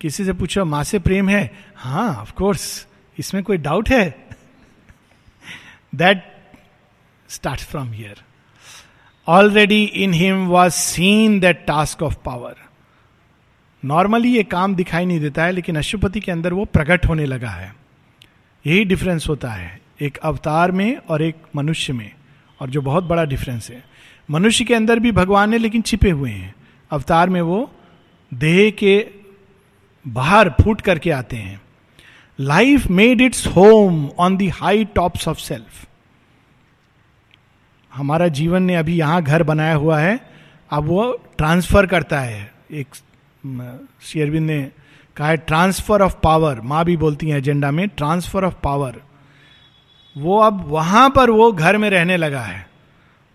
किसी 0.00 0.24
से 0.24 0.32
पूछो, 0.32 0.64
माँ 0.64 0.82
से 0.84 0.98
प्रेम 0.98 1.28
है? 1.28 1.50
हाँ 1.76 2.14
ऑफकोर्स 2.14 2.86
इसमें 3.18 3.42
कोई 3.44 3.56
डाउट 3.56 3.90
है? 3.90 4.26
That 5.94 6.24
start 7.28 7.60
from 7.60 7.92
here 7.92 8.22
already 9.26 9.82
in 9.84 10.12
him 10.14 10.46
was 10.46 10.72
seen 10.72 11.40
that 11.40 11.64
task 11.66 12.02
of 12.02 12.16
power 12.24 12.56
normally 13.82 14.36
ये 14.36 14.42
काम 14.42 14.74
दिखाई 14.74 15.04
नहीं 15.06 15.20
देता 15.20 15.44
है, 15.44 15.52
लेकिन 15.52 15.76
अशुपति 15.76 16.20
के 16.20 16.32
अंदर 16.32 16.52
वो 16.52 16.64
प्रकट 16.64 17.06
होने 17.06 17.24
लगा 17.26 17.50
है। 17.50 17.74
यही 18.66 18.84
डिफरेंस 18.84 19.28
होता 19.28 19.50
है, 19.50 19.80
एक 20.02 20.16
अवतार 20.18 20.72
में 20.72 20.96
और 20.98 21.22
एक 21.22 21.36
मनुष्य 21.56 21.92
में, 21.92 22.10
और 22.60 22.70
जो 22.70 22.80
बहुत 22.82 23.04
बड़ा 23.04 23.24
डिफरेंस 23.24 23.70
है। 23.70 23.82
मनुष्य 24.28 24.64
के 24.64 24.74
अंदर 24.74 24.98
भी 24.98 25.12
भगवान 25.12 25.52
है 25.52 25.58
लेकिन 25.58 25.82
छिपे 25.82 26.10
हुए 26.10 26.30
हैं। 26.30 26.54
अवतार 26.90 27.28
में 27.28 27.40
वो 27.40 27.70
देह 28.32 28.70
के 28.70 29.06
बाहर 30.06 30.48
फूट 30.62 30.80
करके 30.80 31.10
आते 31.10 31.36
हैं। 31.36 31.60
Life 32.38 32.86
made 32.86 33.20
its 33.20 33.46
home 33.46 34.08
on 34.18 34.36
the 34.36 34.48
high 34.48 34.84
tops 34.84 35.28
of 35.28 35.38
self 35.38 35.86
हमारा 37.92 38.28
जीवन 38.28 38.62
ने 38.62 38.76
अभी 38.76 38.96
यहाँ 38.96 39.22
घर 39.22 39.42
बनाया 39.42 39.74
हुआ 39.74 39.98
है, 39.98 40.18
अब 40.70 40.84
वो 40.84 41.12
ट्रांसफ़र 41.38 41.86
करता 41.86 42.20
है। 42.20 42.52
एक 42.72 42.94
शेयरविंद 44.02 44.46
ने 44.46 44.70
कहा 45.16 45.28
है 45.28 45.36
ट्रांसफ़र 45.36 46.02
ऑफ़ 46.02 46.14
पावर 46.22 46.60
माँ 46.60 46.84
भी 46.84 46.96
बोलती 46.96 47.28
हैं 47.28 47.38
एजेंडा 47.38 47.70
में 47.70 47.88
ट्रांसफ़र 47.88 48.44
ऑफ़ 48.44 48.54
पावर 48.62 49.02
वो 50.16 50.38
अब 50.38 50.64
वहाँ 50.66 51.10
पर 51.10 51.30
वो 51.30 51.52
घर 51.52 51.76
में 51.76 51.90
रहने 51.90 52.16
लगा 52.16 52.40
है। 52.40 52.68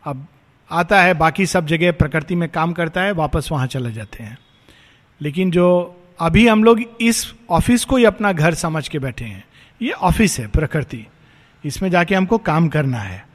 अब 0.06 0.28
आता 0.72 1.02
है, 1.02 1.14
बाकी 1.14 1.46
सब 1.46 1.66
जगह 1.66 1.92
प्रकृति 1.92 2.36
में 2.36 2.50
काम 2.50 2.74
करता 2.74 3.02
है, 3.02 3.12
वापस 3.12 3.50
वहाँ 3.52 3.68
चले 3.68 3.92
जाते 3.92 4.24
हैं। 4.24 4.38
लेकिन 5.22 5.52
जो 5.52 5.98
अभी 6.20 6.48
हम 6.48 6.64
लोग 6.64 6.82
इस 7.02 7.34
ऑफ़िस 7.50 7.86
को 7.86 7.98
ही 7.98 8.06
अपना 8.06 8.32
घर 8.32 8.54
समझ 8.54 8.88
के 8.88 9.00
बैठे 9.00 9.26
हैं। 9.26 9.44
ये 9.82 9.92
ऑफ़िस 9.92 10.40
है, 10.40 10.48
प्रकृति। 10.48 11.08
इसमें 11.66 11.90
जाके 11.90 12.16
हमको 12.16 12.38
काम 12.38 12.68
करना 12.70 12.98
है। 12.98 13.28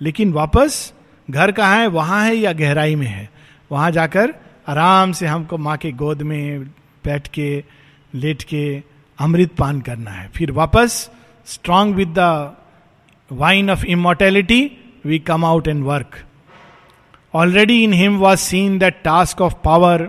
लेकिन 0.00 0.32
वापस 0.32 0.92
घर 1.30 1.52
कहाँ 1.52 1.78
है? 1.78 1.86
वहाँ 1.86 2.24
है 2.24 2.34
या 2.34 2.52
गहराई 2.52 2.96
में 2.96 3.06
है? 3.06 3.30
वहाँ 3.72 3.90
जाकर 3.90 4.34
आराम 4.68 5.12
से 5.12 5.26
हमको 5.26 5.58
माँ 5.58 5.76
के 5.76 5.92
गोद 5.92 6.22
में 6.22 6.64
बैठ 7.04 7.28
के 7.28 7.64
लेट 8.14 8.42
के 8.42 8.82
अमृत 9.18 9.54
पान 9.58 9.80
करना 9.80 10.10
है। 10.10 10.28
फिर 10.28 10.50
वापस 10.52 11.10
strong 11.46 11.94
with 11.94 12.14
the 12.18 12.56
wine 13.30 13.70
of 13.70 13.84
immortality 13.86 14.62
we 15.06 15.18
come 15.18 15.44
out 15.44 15.68
and 15.68 15.84
work 15.84 16.16
already 17.34 17.82
in 17.84 17.92
him 17.92 18.18
was 18.18 18.40
seen 18.40 18.78
that 18.78 19.00
task 19.04 19.40
of 19.40 19.54
power 19.64 20.08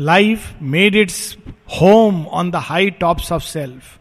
life 0.00 0.62
made 0.62 0.96
its 0.96 1.36
home 1.80 2.24
on 2.26 2.50
the 2.50 2.56
high 2.56 2.90
tops 2.90 3.32
of 3.32 3.42
self 3.42 3.98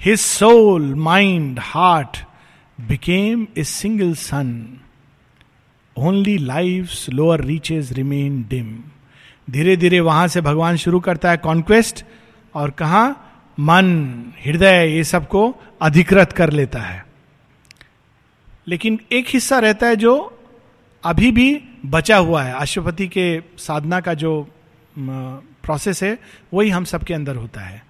his 0.00 0.18
soul 0.20 0.94
mind 0.94 1.58
heart 1.62 2.24
became 2.78 3.46
a 3.58 3.64
single 3.64 4.14
sun 4.14 4.56
only 5.96 6.36
life 6.38 7.08
lower 7.10 7.44
reaches 7.44 7.92
remain 7.92 8.42
dim 8.50 8.76
धीरे 9.48 9.76
धीरे 9.76 10.00
वहाँ 10.00 10.26
से 10.28 10.40
भगवान 10.40 10.76
शुरू 10.76 11.00
करता 11.00 11.30
है 11.30 11.36
conquest 11.36 12.04
और 12.54 12.70
कहा, 12.70 13.08
मन, 13.60 14.14
हृदय, 14.44 14.86
ये 14.86 15.04
सबको 15.04 15.56
अधिकृत 15.82 16.32
कर 16.32 16.50
लेता 16.50 16.78
है। 16.78 17.04
लेकिन 18.68 19.00
एक 19.12 19.26
हिस्सा 19.28 19.58
रहता 19.58 19.86
है 19.86 19.96
जो 19.96 20.14
अभी 21.04 21.30
भी 21.32 21.64
बचा 21.86 22.16
हुआ 22.16 22.42
है। 22.42 22.54
अश्वपति 22.54 23.08
के 23.08 23.40
साधना 23.58 24.00
का 24.00 24.14
जो 24.14 24.48
प्रोसेस 24.98 26.02
है, 26.02 26.18
वही 26.54 26.70
हम 26.70 26.84
सबके 26.84 27.14
अंदर 27.14 27.36
होता 27.36 27.60
है। 27.60 27.82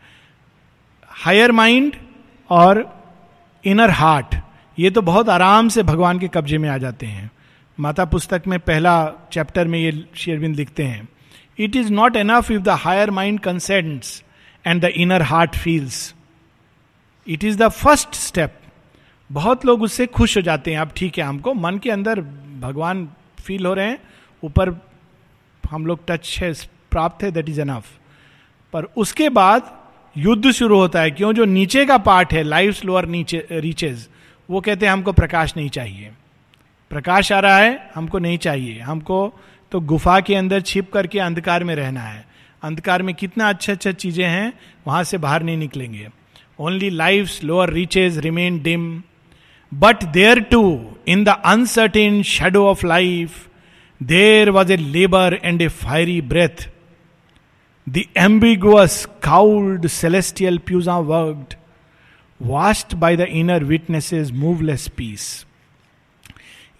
हायर 1.08 1.52
माइंड 1.52 1.96
और 2.50 3.04
इनर 3.64 3.90
हार्ट 3.90 4.34
ये 4.78 4.90
तो 4.90 5.02
बहुत 5.02 5.28
आराम 5.28 5.68
से 5.68 5.82
भगवान 5.82 6.18
के 6.18 6.28
कब्जे 6.28 6.58
में 6.58 6.68
आ 6.68 6.78
जाते 6.78 7.06
हैं। 7.06 7.30
माता 7.80 8.04
पुस्तक 8.04 8.42
में 8.46 8.58
पहला 8.60 9.10
चैप्टर 9.32 9.68
में 9.68 9.78
ये 9.78 10.04
शेरविंद 10.14 10.56
लिखते 10.56 10.84
हैं। 10.84 11.08
It 11.58 11.76
is 11.76 11.92
not 11.92 12.16
enough 12.16 12.50
if 12.50 12.62
the 12.62 12.68
higher 12.68 13.10
mind 13.10 13.40
consents 13.40 14.22
and 14.66 14.80
the 14.82 14.84
inner 14.84 15.22
heart 15.22 15.56
feels 15.56 16.14
it 17.28 17.44
is 17.44 17.58
the 17.58 17.68
first 17.68 18.14
step 18.14 18.58
बहुत 19.32 19.64
लोग 19.66 19.82
उससे 19.82 20.06
खुश 20.06 20.36
हो 20.36 20.42
जाते 20.42 20.72
हैं। 20.72 20.78
अब 20.78 20.90
ठीक 20.96 21.18
है, 21.18 21.24
हमको 21.24 21.54
मन 21.54 21.78
के 21.78 21.90
अंदर 21.90 22.20
भगवान 22.60 23.08
फील 23.44 23.66
हो 23.66 23.74
रहे 23.74 23.88
हैं। 23.88 23.98
ऊपर 24.44 24.70
हम 25.70 25.86
लोग 25.86 26.00
टच 26.08 26.38
है, 26.42 26.52
प्राप्त 26.90 27.22
है 27.22 27.30
दैट 27.30 27.48
इज़ 27.48 27.60
एनफ 27.60 27.86
पर 28.72 28.84
उसके 28.96 29.28
बाद 29.28 29.78
युद्ध 30.16 30.50
शुरू 30.50 30.78
होता 30.78 31.00
है। 31.00 31.10
क्यों? 31.10 31.32
जो 31.32 31.44
नीचे 31.44 31.84
का 31.86 31.98
पार्ट 31.98 32.32
है 32.32 32.42
लाइफ 32.42 32.84
लोअर 32.84 33.06
नीचे 33.06 33.46
रीचेज 33.50 34.08
वो 34.50 34.60
कहते 34.60 34.86
हैं, 34.86 34.92
हमको 34.92 35.12
प्रकाश 35.12 35.56
नहीं 35.56 35.68
चाहिए। 35.68 36.12
प्रकाश 36.90 37.32
आ 37.32 37.38
रहा 37.40 37.58
है, 37.58 37.90
हमको 37.94 38.18
नहीं 38.18 38.38
चाहिए। 38.38 38.80
हमको 38.80 39.40
तो 39.72 39.80
गुफा 39.80 40.20
के 40.20 40.34
अंदर 40.34 40.60
छिप 40.60 40.92
करके 40.92 41.18
अंधकार 41.18 41.64
में 41.64 41.74
रहना 41.74 42.00
है। 42.00 42.26
अंधकार 42.64 43.02
में 43.02 43.14
कितना 43.14 43.48
अच्छा 43.48 43.72
अच्छा 43.72 43.92
चीज़ें 43.92 44.24
हैं, 44.24 44.52
वहाँ 44.86 45.02
से 45.04 45.18
बाहर 45.18 45.42
नहीं 45.42 45.56
निकलेंगे। 45.56 46.08
Only 46.58 46.90
life 46.90 47.42
lower 47.44 47.70
reaches 47.72 48.18
remain 48.18 48.62
dim 48.62 49.02
but 49.72 50.04
there 50.04 50.40
too 50.50 50.62
in 51.08 51.24
the 51.24 51.36
uncertain 51.44 52.22
shadow 52.22 52.66
of 52.66 52.86
life 52.86 53.46
there 54.00 54.50
was 54.50 54.72
a 54.72 54.76
labour 54.76 55.38
and 55.44 55.62
a 55.62 55.68
fiery 55.68 56.20
breath 56.22 56.68
the 57.86 58.02
ambiguous 58.18 59.04
cowled 59.22 59.86
celestial 59.86 60.58
puissance 60.58 60.98
worked 60.98 61.54
watched 62.40 62.94
by 62.94 63.16
the 63.16 63.26
inner 63.32 63.64
witnesses 63.64 64.30
moveless 64.32 64.88
peace 64.96 65.46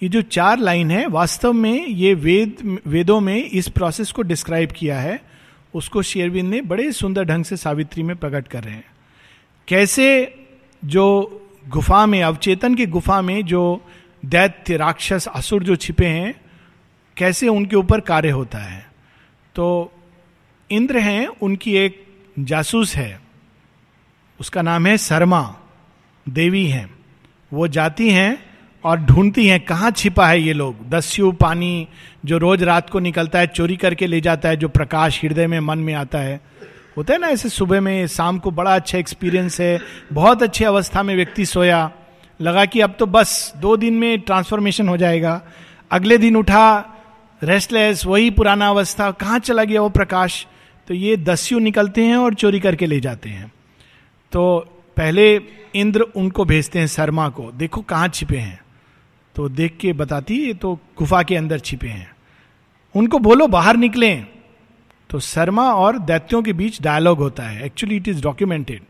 ये 0.02 0.08
जो 0.08 0.20
चार 0.22 0.58
line 0.58 0.90
है, 0.90 1.06
वास्तव 1.06 1.52
में 1.52 1.86
ये 1.86 2.14
वेद, 2.14 2.80
वेदों 2.86 3.20
में 3.20 3.36
इस 3.36 3.68
प्रोसेस 3.68 4.10
को 4.12 4.22
डिस्क्राइब 4.22 4.72
किया 4.72 4.98
है। 5.00 5.20
उसको 5.74 6.02
शेरविंद 6.02 6.50
ने 6.50 6.60
बड़े 6.60 6.92
सुंदर 6.92 7.24
ढंग 7.24 7.44
से 7.44 7.56
सावित्री 7.56 8.02
में 8.02 8.16
प्रकट 8.16 8.48
कर 8.48 8.64
रहे 8.64 8.74
हैं। 8.74 8.84
कैसे 9.68 10.34
जो 10.84 11.40
गुफा 11.68 12.06
में, 12.06 12.22
अवचेतन 12.22 12.74
की 12.74 12.86
गुफा 12.86 13.22
में 13.22 13.44
जो 13.44 13.88
दैत्य, 14.24 14.76
राक्षस, 14.76 15.28
असुर 15.34 15.64
जो 15.64 15.76
छिपे 15.76 16.06
हैं, 16.06 16.40
कैसे 17.16 17.48
उनके 17.48 17.76
ऊपर 17.76 18.00
कार्य 18.00 18.30
होता 18.30 18.58
है? 18.58 18.86
तो 19.54 19.92
इंद्र 20.70 20.98
हैं, 20.98 21.26
उनकी 21.26 21.76
एक 21.76 22.06
जासूस 22.38 22.96
है। 22.96 23.20
उसका 24.40 24.62
नाम 24.62 24.86
है 24.86 24.98
शर्मा। 24.98 25.56
देवी 26.28 26.66
हैं। 26.66 26.94
वो 27.52 27.68
जाती 27.68 28.10
हैं 28.10 28.53
और 28.84 28.98
ढूंढती 28.98 29.46
हैं, 29.48 29.60
कहाँ 29.60 29.90
छिपा 29.90 30.28
है 30.28 30.40
ये 30.40 30.52
लोग? 30.52 30.88
दस्यु, 30.88 31.32
पानी 31.32 31.88
जो 32.24 32.38
रोज 32.38 32.62
रात 32.62 32.90
को 32.90 32.98
निकलता 32.98 33.38
है, 33.38 33.46
चोरी 33.46 33.76
करके 33.76 34.06
ले 34.06 34.20
जाता 34.20 34.48
है, 34.48 34.56
जो 34.56 34.68
प्रकाश 34.68 35.24
हृदय 35.24 35.46
में, 35.46 35.60
मन 35.60 35.78
में 35.78 35.94
आता 35.94 36.18
है। 36.18 36.40
होता 36.96 37.14
है 37.14 37.20
ना 37.20 37.28
ऐसे 37.28 37.48
सुबह 37.48 37.80
में, 37.80 38.06
शाम 38.06 38.38
को 38.38 38.50
बड़ा 38.50 38.74
अच्छा 38.74 38.98
एक्सपीरियंस 38.98 39.60
है, 39.60 39.80
बहुत 40.12 40.42
अच्छी 40.42 40.64
अवस्था 40.64 41.02
में 41.02 41.16
व्यक्ति 41.16 41.46
सोया। 41.46 41.90
लगा 42.40 42.64
कि 42.64 42.80
अब 42.80 42.96
तो 42.98 43.06
बस, 43.06 43.52
दो 43.56 43.76
दिन 43.76 43.94
में 43.94 44.20
ट्रांसफॉर्मेशन 44.20 44.88
हो 44.88 44.96
जाएगा। 44.96 45.42
अगले 45.90 46.18
दिन 46.18 46.36
उठा 46.36 46.84
रेस्टलेस 47.42 48.06
वही 48.06 48.30
पुराना 48.30 48.68
अवस्था, 48.68 49.10
कहाँ 49.10 49.38
चला 49.38 49.64
गया 49.64 49.80
वो 49.80 49.88
प्रकाश? 49.88 50.46
तो 50.88 50.94
ये 50.94 51.16
दस्यु 51.16 51.58
निकलते 51.58 52.04
हैं 52.04 52.16
और 52.16 52.34
चोरी 52.34 52.60
करके 52.60 52.86
ले 52.86 53.00
जाते 53.00 53.28
हैं। 53.28 53.52
तो 54.32 54.58
पहले 54.96 55.40
इंद्र 55.74 56.00
उनको 56.00 56.44
भेजते 56.44 56.78
हैं 56.78 56.86
शर्मा 56.86 57.28
को, 57.28 57.52
देखो 57.52 57.80
कहाँ 57.80 58.08
छिपे 58.08 58.36
हैं। 58.36 58.63
तो 59.34 59.48
देख 59.48 59.76
के 59.80 59.92
बताती, 59.92 60.34
ये 60.34 60.54
तो 60.54 60.78
गुफा 60.98 61.22
के 61.22 61.36
अंदर 61.36 61.58
छिपे 61.58 61.88
हैं। 61.88 62.10
उनको 62.96 63.18
बोलो, 63.18 63.46
बाहर 63.46 63.76
निकले। 63.76 64.16
तो 65.10 65.20
शर्मा 65.20 65.74
और 65.74 65.98
दैत्यों 65.98 66.42
के 66.42 66.52
बीच 66.52 66.82
डायलॉग 66.82 67.18
होता 67.18 67.42
है। 67.42 67.66
Actually 67.66 67.96
it 67.96 68.08
is 68.08 68.22
documented 68.22 68.82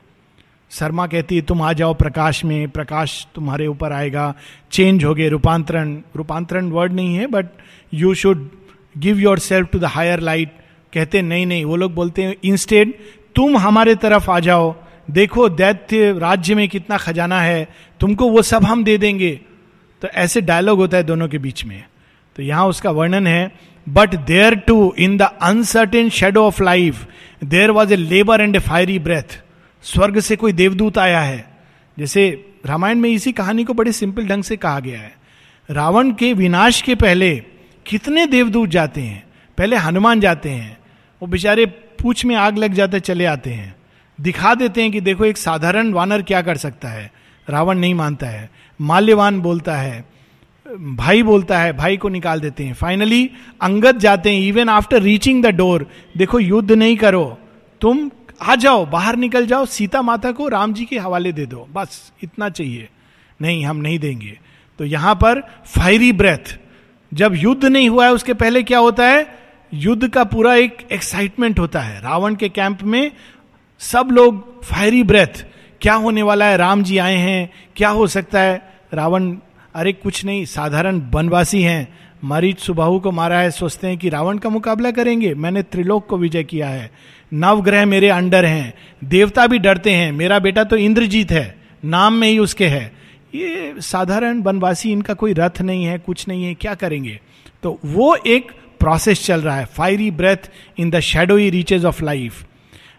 Sharma 0.70 1.06
कहती 1.06 1.36
है 1.36 1.42
तुम 1.42 1.62
आ 1.62 1.72
जाओ 1.72 1.94
प्रकाश 1.94 2.44
में। 2.44 2.68
प्रकाश 2.68 3.26
तुम्हारे 3.34 3.66
ऊपर 3.66 3.92
आएगा। 3.92 4.34
चेंज 4.72 5.04
हो 5.04 5.14
गए 5.14 5.28
रूपांतरण। 5.28 5.98
रूपांतरण 6.16 6.70
वर्ड 6.70 6.92
नहीं 6.92 7.14
है 7.14 7.26
but 7.26 7.46
you 7.94 8.14
should 8.14 8.50
give 8.98 9.18
yourself 9.38 9.68
to 9.68 9.78
the 9.78 9.84
higher 9.84 10.20
light 10.20 10.52
कहते, 10.92 11.22
नहीं 11.22 11.46
नहीं, 11.46 11.64
वो 11.64 11.76
लोग 11.76 11.94
बोलते 11.94 12.22
हैं 12.22 12.36
इंस्टेड 12.44 12.94
तुम 13.34 13.56
हमारे 13.56 13.94
तरफ़ 13.94 14.30
आ 14.30 14.40
जाओ। 14.40 14.74
देखो, 15.10 15.48
दैत्य 15.48 16.12
राज्य 16.18 16.54
में 16.54 16.68
कितना 16.68 16.96
खजाना 16.96 17.40
है। 17.40 17.68
तुमको 18.00 18.30
वो 18.30 18.42
सब 18.42 18.64
हम 18.64 18.84
दे 18.84 18.98
देंगे। 18.98 19.40
तो 20.04 20.08
ऐसे 20.08 20.40
डायलॉग 20.40 20.78
होता 20.78 20.96
है 20.96 21.02
दोनों 21.02 21.28
के 21.28 21.38
बीच 21.38 21.64
में। 21.64 21.84
तो 22.37 22.42
यहाँ 22.42 22.66
उसका 22.66 22.90
वर्णन 22.90 23.26
है 23.26 23.52
but 23.88 24.14
there 24.14 24.54
too 24.54 24.94
in 24.99 25.16
the 25.16 25.23
uncertain 25.23 26.08
shadow 26.11 26.44
of 26.46 26.62
life 26.62 27.06
there 27.44 27.70
was 27.70 27.92
a 27.92 27.96
labour 27.96 28.40
and 28.40 28.56
a 28.56 28.58
fiery 28.58 28.99
breath 28.99 29.40
स्वर्ग 29.82 30.20
से 30.20 30.37
कोई 30.37 30.52
देवदूत 30.52 30.99
आया 30.99 31.20
है। 31.20 31.58
जैसे 31.99 32.28
रामायण 32.66 32.99
में 32.99 33.11
इसी 33.11 33.32
कहानी 33.32 33.64
को 33.64 33.75
बड़े 33.75 33.92
सिंपल 33.92 34.26
ढंग 34.26 34.42
से 34.42 34.56
कहा 34.56 34.80
गया 34.80 35.00
है। 35.00 35.14
रावण 35.70 36.12
के 36.12 36.32
विनाश 36.32 36.82
के 36.82 36.94
पहले 36.94 37.34
कितने 37.87 38.26
देवदूत 38.26 38.68
जाते 38.68 39.00
हैं? 39.00 39.23
पहले 39.58 39.76
हनुमान 39.76 40.20
जाते 40.20 40.50
हैं। 40.50 40.76
वो 41.23 41.28
बेचारे 41.28 41.66
पूछ 41.66 42.25
में 42.25 42.37
आग 42.37 42.58
लग 42.58 42.73
जाते 42.73 43.00
चले 43.00 43.25
आते 43.25 43.50
हैं। 43.50 43.75
दिखा 44.20 44.54
देते 44.54 44.82
हैं 44.82 44.92
कि 44.92 45.00
देखो 45.00 45.25
एक 45.25 45.37
साधारण 45.37 45.92
वानर 45.92 46.23
क्या 46.23 46.42
कर 46.42 46.56
सकता 46.56 46.88
है? 46.88 47.12
रावण 47.50 47.78
नहीं 47.78 47.94
मानता 47.94 48.26
है। 48.26 48.50
माल्यवान 48.81 49.40
बोलता 49.40 49.76
है, 49.76 50.04
भाई 50.66 51.23
बोलता 51.23 51.59
है, 51.59 51.73
भाई 51.73 51.97
को 51.97 52.09
निकाल 52.09 52.40
देते 52.40 52.64
हैं। 52.64 52.75
फाइनली 52.75 53.31
अंगद 53.62 53.99
जाते 53.99 54.33
हैं 54.33 54.40
even 54.40 54.69
after 54.69 55.02
reaching 55.02 55.43
the 55.45 55.47
door 55.47 55.87
देखो 56.16 56.40
युद्ध 56.40 56.73
नहीं 56.73 56.97
करो, 56.97 57.38
तुम 57.81 58.11
आ 58.43 58.54
जाओ, 58.54 58.85
बाहर 58.87 59.16
निकल 59.16 59.47
जाओ, 59.47 59.64
सीता 59.66 60.02
माता 60.02 60.33
को 60.33 60.49
राम 60.49 60.73
जी 60.73 60.85
के 60.85 60.99
हवाले 60.99 61.33
दे 61.33 61.47
दो, 61.47 61.66
बस, 61.73 62.12
इतना 62.23 62.49
चाहिए। 62.49 62.88
नहीं, 63.40 63.64
हम 63.66 63.76
नहीं 63.76 63.99
देंगे। 63.99 64.38
तो 64.78 64.85
यहाँ 64.85 65.14
पर 65.14 65.40
फायरी 65.66 66.12
ब्रेथ 66.12 66.59
जब 67.12 67.35
युद्ध 67.35 67.64
नहीं 67.64 67.88
हुआ 67.88 68.07
है, 68.07 68.12
उसके 68.12 68.35
पहले 68.35 68.62
क्या 68.62 68.78
होता 68.78 69.07
है? 69.07 69.26
युद्ध 69.73 70.09
का 70.09 70.25
पूरा 70.25 70.54
एक 70.54 70.87
एक्साइटमेंट 70.93 71.59
होता 71.59 71.81
है। 71.81 72.00
रावण 72.00 72.35
के 72.35 72.49
कैंप 72.49 72.83
में 72.83 73.11
सब 73.81 74.09
लोग 74.12 74.62
फायरी 74.64 75.02
ब्रेथ 75.02 75.45
क्या 75.85 75.95
होने 75.95 76.23
वाला 76.23 76.45
है? 76.45 76.57
राम 76.57 76.83
जी 76.83 76.99
आए 76.99 77.17
हैं। 77.17 77.50
क्या 77.76 77.88
हो 77.88 78.07
सकता 78.07 78.41
है? 78.41 78.73
रावण, 78.95 79.37
अरे 79.75 79.93
कुछ 79.93 80.25
नहीं, 80.25 80.45
साधारण 80.45 81.03
वनवासी 81.11 81.62
हैं। 81.62 81.99
मरीच 82.25 82.59
सुबाहु 82.59 83.00
को 83.00 83.11
मारा 83.11 83.38
है, 83.38 83.50
सोचते 83.50 83.87
हैं 83.87 83.99
कि 83.99 84.09
रावण 84.09 84.38
का 84.38 84.49
मुकाबला 84.49 84.91
करेंगे। 84.91 85.35
मैंने 85.35 85.62
त्रिलोक 85.62 86.07
को 86.07 86.19
विजय 86.19 86.45
किया 86.45 86.69
है। 86.69 86.91
नवग्रह 87.35 87.87
मेरे 87.87 88.09
अंडर 88.09 88.45
हैं। 88.45 88.75
देवता 89.05 89.47
भी 89.47 89.59
डरते 89.59 89.91
हैं। 89.91 90.12
मेरा 90.12 90.38
बेटा 90.38 90.64
तो 90.64 90.76
इंद्रजीत 90.76 91.31
है। 91.31 91.57
नाम 91.85 92.12
में 92.12 92.29
ही 92.29 92.38
उसके 92.38 92.67
है। 92.67 92.93
ये 93.35 93.75
साधारण 93.79 94.43
वनवासी, 94.43 94.93
इनका 94.93 95.14
कोई 95.14 95.33
रथ 95.33 95.61
नहीं 95.61 95.85
है, 95.85 95.99
कुछ 95.99 96.29
नहीं 96.29 96.45
है, 96.45 96.55
क्या 96.55 96.75
करेंगे? 96.75 97.21
तो 97.62 97.81
वो 97.85 98.17
एक 98.26 98.53
प्रोसेस 98.81 99.26
चल 99.26 99.41
रहा 99.41 99.57
है। 99.57 99.64
Fiery 99.64 100.11
breath 100.11 100.50
in 100.79 100.91
the 100.91 101.00
shadowy 101.00 101.50
reaches 101.50 101.85
of 101.85 102.05
life 102.05 102.47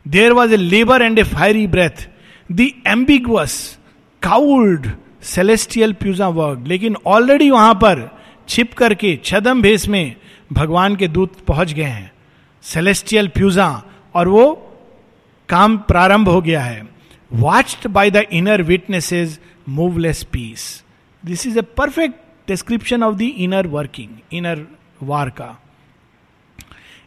there 0.08 0.32
was 0.32 0.54
a 0.54 0.58
labour 0.58 1.02
and 1.02 1.20
a 1.20 1.24
fiery 1.24 1.68
breath 1.68 2.10
the 2.52 2.70
ambiguous 2.88 3.56
cowled 4.22 4.92
celestial 5.24 5.94
puissance 5.94 6.28
word 6.28 6.68
लेकिन 6.68 6.96
ऑलरेडी 7.08 7.50
वहाँ 7.50 7.74
पर 7.74 8.10
छिप 8.50 8.74
करके 8.74 9.20
छदम 9.24 9.62
भेस 9.62 9.88
में 9.88 10.16
भगवान 10.54 10.96
के 10.96 11.08
दूत 11.08 11.40
पहुँच 11.48 11.74
गए 11.74 11.84
हैं। 11.84 12.12
सेलेस्टियल 12.64 13.28
प्यूजा 13.28 13.70
और 14.16 14.28
वो 14.28 14.46
काम 15.50 15.78
प्रारंभ 15.78 16.30
हो 16.30 16.42
गया 16.42 16.62
है। 16.62 16.88
Watched 17.34 17.88
by 17.88 18.12
the 18.12 18.16
inner 18.32 18.62
witnesses 18.62 19.40
moveless 19.70 20.24
peace 20.24 20.84
this 21.24 21.48
is 21.48 21.60
a 21.60 21.62
perfect 21.62 22.16
description 22.48 23.04
of 23.04 23.16
the 23.16 23.22
inner 23.22 23.68
working 23.68 24.10
inner 24.34 24.66
war 25.04 25.30
का 25.30 25.56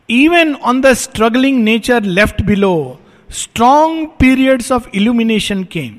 even 0.09 0.55
on 0.55 0.81
the 0.81 0.93
struggling 0.93 1.63
nature 1.65 2.03
left 2.03 2.43
below 2.43 3.01
strong 3.31 4.09
periods 4.09 4.73
of 4.73 4.89
illumination 4.95 5.65
came 5.65 5.97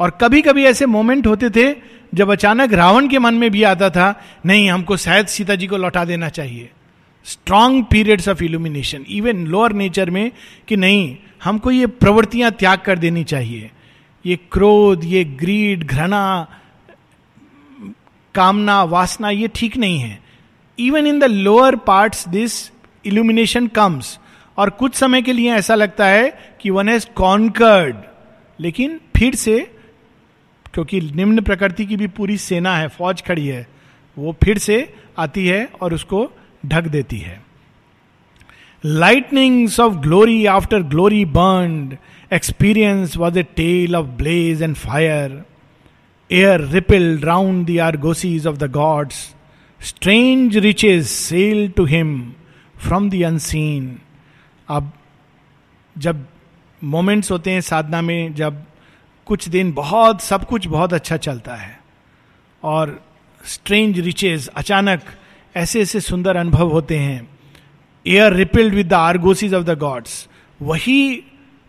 और 0.00 0.10
कभी 0.10 0.42
कभी 0.42 0.64
ऐसे 0.64 0.86
मोमेंट 0.86 1.26
होते 1.26 1.50
थे, 1.50 1.74
जब 2.14 2.32
अचानक 2.32 2.72
रावण 2.72 3.08
के 3.08 3.18
मन 3.18 3.34
में 3.34 3.50
भी 3.50 3.62
आता 3.62 3.90
था, 3.90 4.22
नहीं, 4.46 4.70
हमको 4.70 4.96
शायद 4.96 5.26
सीता 5.26 5.54
जी 5.54 5.66
को 5.66 5.76
लौटा 5.76 6.04
देना 6.04 6.28
चाहिए। 6.28 6.70
Strong 7.24 7.84
periods 7.84 8.28
of 8.28 8.44
illumination 8.44 9.04
even 9.08 9.46
lower 9.46 9.72
nature 9.72 10.10
में, 10.10 10.32
कि 10.68 10.76
नहीं, 10.76 11.16
हमको 11.44 11.70
ये 11.70 11.86
प्रवृत्तियाँ 11.86 12.50
त्याग 12.50 12.78
कर 12.78 12.98
देनी 12.98 13.24
चाहिए। 13.24 13.70
ये 14.26 14.38
क्रोध, 14.52 15.04
ये 15.04 15.24
ग्रीड 15.24 15.84
घृणा, 15.84 16.46
कामना, 18.34 18.82
वासना, 18.84 19.30
ये 19.30 19.48
ठीक 19.54 19.76
नहीं 19.76 19.98
है। 19.98 20.20
Even 20.78 21.06
in 21.06 21.18
the 21.18 21.24
lower 21.24 21.76
parts 21.76 22.28
this 22.28 22.70
illumination 23.04 23.66
comes 23.66 24.18
और 24.58 24.70
कुछ 24.70 24.94
समय 24.94 25.22
के 25.22 25.32
लिए 25.32 25.52
ऐसा 25.52 25.74
लगता 25.74 26.06
है 26.06 26.56
कि 26.60 26.70
वन 26.70 26.88
हैज़ 26.88 27.06
कॉन्कर्ड 27.16 27.96
लेकिन 28.58 29.00
फिर 29.16 29.34
से, 29.34 29.58
क्योंकि 30.74 31.00
निम्न 31.00 31.40
प्रकृति 31.40 31.86
की 31.86 31.96
भी 31.96 32.06
पूरी 32.06 32.36
सेना 32.38 32.76
है, 32.76 32.88
फौज 32.88 33.22
खड़ी 33.22 33.46
है, 33.46 33.66
वो 34.16 34.36
फिर 34.44 34.58
से 34.58 34.94
आती 35.18 35.46
है 35.46 35.68
और 35.82 35.94
उसको 35.94 36.30
ढक 36.66 36.86
देती 36.88 37.18
है। 37.18 37.40
Lightnings 38.84 39.78
of 39.80 39.94
glory 39.94 40.44
after 40.46 40.82
glory 40.82 41.24
burn 41.24 41.96
experience 42.32 43.16
was 43.16 43.38
a 43.38 43.42
tale 43.56 43.96
of 43.96 44.06
blaze 44.18 44.62
and 44.62 44.74
fire 44.76 45.42
air 46.30 46.60
rippled 46.68 47.24
round 47.24 47.66
the 47.66 47.78
argosies 47.80 48.46
of 48.46 48.56
the 48.56 48.70
gods 48.72 49.16
strange 49.80 50.56
riches 50.56 51.06
sail 51.06 51.68
to 51.68 51.84
him 51.84 52.18
from 52.76 53.10
the 53.10 53.22
unseen 53.22 53.98
अब 54.68 54.92
जब 55.98 56.26
मोमेंट्स 56.82 57.30
होते 57.30 57.50
हैं 57.50 57.60
साधना 57.60 58.00
में, 58.02 58.34
जब 58.34 58.64
कुछ 59.26 59.48
दिन 59.48 59.72
बहुत, 59.72 60.20
सब 60.22 60.44
कुछ 60.44 60.66
बहुत 60.66 60.92
अच्छा 60.92 61.16
चलता 61.16 61.54
है 61.54 61.78
और 62.62 63.00
स्ट्रेंज 63.44 63.98
रिचेज 63.98 64.48
अचानक 64.48 65.02
ऐसे 65.56 65.80
ऐसे 65.82 66.00
सुंदर 66.00 66.36
अनुभव 66.36 66.70
होते 66.70 66.98
हैं। 66.98 67.28
Air 68.06 68.32
rippled 68.32 68.74
with 68.74 68.88
the 68.88 68.92
argosies 68.92 69.54
of 69.54 69.64
the 69.64 69.78
gods 69.78 70.28
वही 70.60 71.22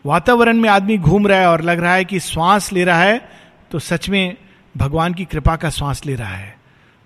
वातावरण 0.04 0.56
में 0.56 0.68
आदमी 0.68 0.98
घूम 0.98 1.26
रहा 1.26 1.40
है 1.40 1.46
और 1.46 1.62
लग 1.62 1.80
रहा 1.80 1.94
है 1.94 2.04
कि 2.04 2.20
श्वास 2.20 2.72
ले 2.72 2.84
रहा 2.84 3.00
है 3.00 3.28
तो 3.70 3.78
सच 3.78 4.08
में 4.08 4.36
भगवान 4.76 5.14
की 5.14 5.24
कृपा 5.24 5.56
का 5.56 5.70
श्वास 5.70 6.06
ले 6.06 6.14
रहा 6.14 6.34
है। 6.34 6.56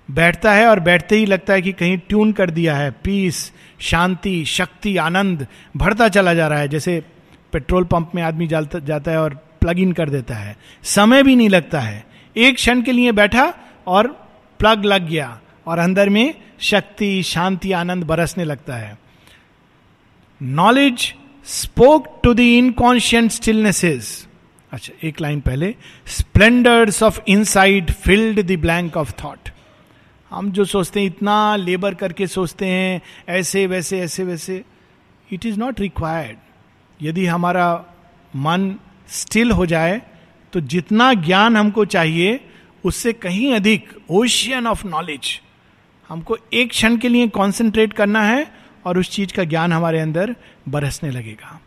बैठता 0.08 0.52
है 0.52 0.66
और 0.66 0.80
बैठते 0.80 1.16
ही 1.16 1.26
लगता 1.26 1.52
है 1.52 1.62
कि 1.62 1.72
कहीं 1.72 1.98
ट्यून 1.98 2.32
कर 2.32 2.50
दिया 2.50 2.76
है। 2.76 2.90
पीस 2.90 3.52
शांति, 3.82 4.44
शक्ति, 4.44 4.96
आनंद 4.96 5.46
भरता 5.76 6.08
चला 6.08 6.34
जा 6.34 6.46
रहा 6.48 6.58
है। 6.58 6.68
जैसे 6.68 7.02
पेट्रोल 7.52 7.84
पंप 7.84 8.12
में 8.14 8.22
आदमी 8.22 8.46
जाता 8.46 9.10
है 9.10 9.18
और 9.18 9.34
प्लग 9.60 9.78
इन 9.78 9.92
कर 9.92 10.10
देता 10.10 10.34
है। 10.34 10.56
समय 10.82 11.22
भी 11.22 11.36
नहीं 11.36 11.48
लगता 11.48 11.80
है। 11.80 12.04
एक 12.36 12.54
क्षण 12.54 12.82
के 12.82 12.92
लिए 12.92 13.12
बैठा 13.12 13.52
और 13.86 14.06
प्लग 14.58 14.84
लग 14.84 15.08
गया 15.08 15.40
और 15.66 15.78
अंदर 15.78 16.08
में 16.08 16.34
शक्ति, 16.60 17.22
शांति, 17.22 17.72
आनंद 17.72 18.04
बरसने 18.04 18.44
लगता 18.44 18.74
है। 18.74 18.98
Knowledge 20.42 21.14
spoke 21.44 22.20
to 22.24 22.34
the 22.34 22.40
inconscient 22.40 23.30
stillnesses 23.30 24.26
अच्छा 24.72 24.92
एक 25.08 25.20
लाइन 25.20 25.40
पहले। 25.40 25.74
Splendours 26.06 27.02
of 27.02 27.20
insight 27.28 27.90
filled 27.92 28.42
the 28.42 28.58
blank 28.60 28.96
of 28.96 29.12
thought 29.24 29.48
हम 30.32 30.50
जो 30.52 30.64
सोचते 30.64 31.00
हैं, 31.00 31.06
इतना 31.06 31.56
लेबर 31.56 31.94
करके 31.94 32.26
सोचते 32.26 32.66
हैं, 32.66 33.00
ऐसे, 33.28 33.66
वैसे 33.66 34.00
ऐसे, 34.00 34.24
वैसे। 34.24 34.62
इट 35.32 35.46
इज़ 35.46 35.58
नॉट 35.58 35.80
रिक्वायर्ड 35.80 36.38
यदि 37.00 37.26
हमारा 37.26 37.84
मन 38.36 38.74
स्टिल 39.08 39.50
हो 39.50 39.66
जाए 39.66 40.00
तो 40.52 40.60
जितना 40.62 41.12
ज्ञान 41.14 41.56
हमको 41.56 41.84
चाहिए, 41.84 42.40
उससे 42.84 43.12
कहीं 43.12 43.52
अधिक 43.54 43.88
ओशियन 44.10 44.66
ऑफ़ 44.66 44.86
नॉलेज 44.86 45.40
हमको 46.08 46.36
एक 46.52 46.70
क्षण 46.70 46.96
के 46.96 47.08
लिए 47.08 47.28
कॉन्सेंट्रेट 47.28 47.92
करना 47.92 48.22
है, 48.22 48.46
और 48.86 48.98
उस 48.98 49.10
चीज़ 49.10 49.32
का 49.32 49.44
ज्ञान 49.44 49.72
हमारे 49.72 50.00
अंदर 50.00 50.34
बरसने 50.68 51.10
लगेगा। 51.10 51.60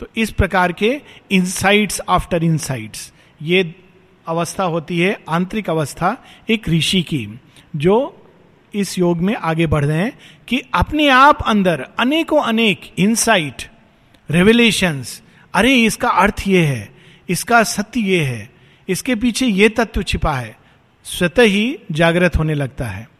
तो 0.00 0.06
इस 0.16 0.30
प्रकार 0.30 0.72
के 0.72 1.00
इंसाइट्स 1.30 2.00
आफ्टर 2.08 2.44
इंसाइट्स 2.44 3.12
ये 3.42 3.74
अवस्था 4.26 4.64
होती 4.64 4.98
है, 4.98 5.16
आंतरिक 5.28 5.70
अवस्था, 5.70 6.16
एक 6.50 6.68
ऋषि 6.68 7.02
की। 7.02 7.26
जो 7.76 8.26
इस 8.74 8.98
योग 8.98 9.18
में 9.18 9.36
आगे 9.36 9.66
बढ़ 9.66 9.84
रहे 9.84 9.98
हैं 9.98 10.18
कि 10.48 10.62
अपने 10.74 11.08
आप 11.08 11.42
अंदर 11.46 11.86
अनेकों 11.98 12.42
अनेक 12.42 12.80
इंसाइट 12.98 13.62
रेवलेशंस 14.30 15.22
अरे 15.54 15.74
इसका 15.74 16.08
अर्थ 16.08 16.42
ये 16.46 16.64
है 16.64 16.94
इसका 17.28 17.62
सत्य 17.62 18.00
ये 18.00 18.24
है 18.24 18.50
इसके 18.88 19.14
पीछे 19.14 19.46
ये 19.46 19.68
तत्व 19.68 20.02
छिपा 20.02 20.34
है 20.34 20.58
स्वतः 21.04 21.42
ही 21.42 21.78
जागृत 21.92 22.36
होने 22.36 22.54
लगता 22.54 22.84
है। 22.84 23.12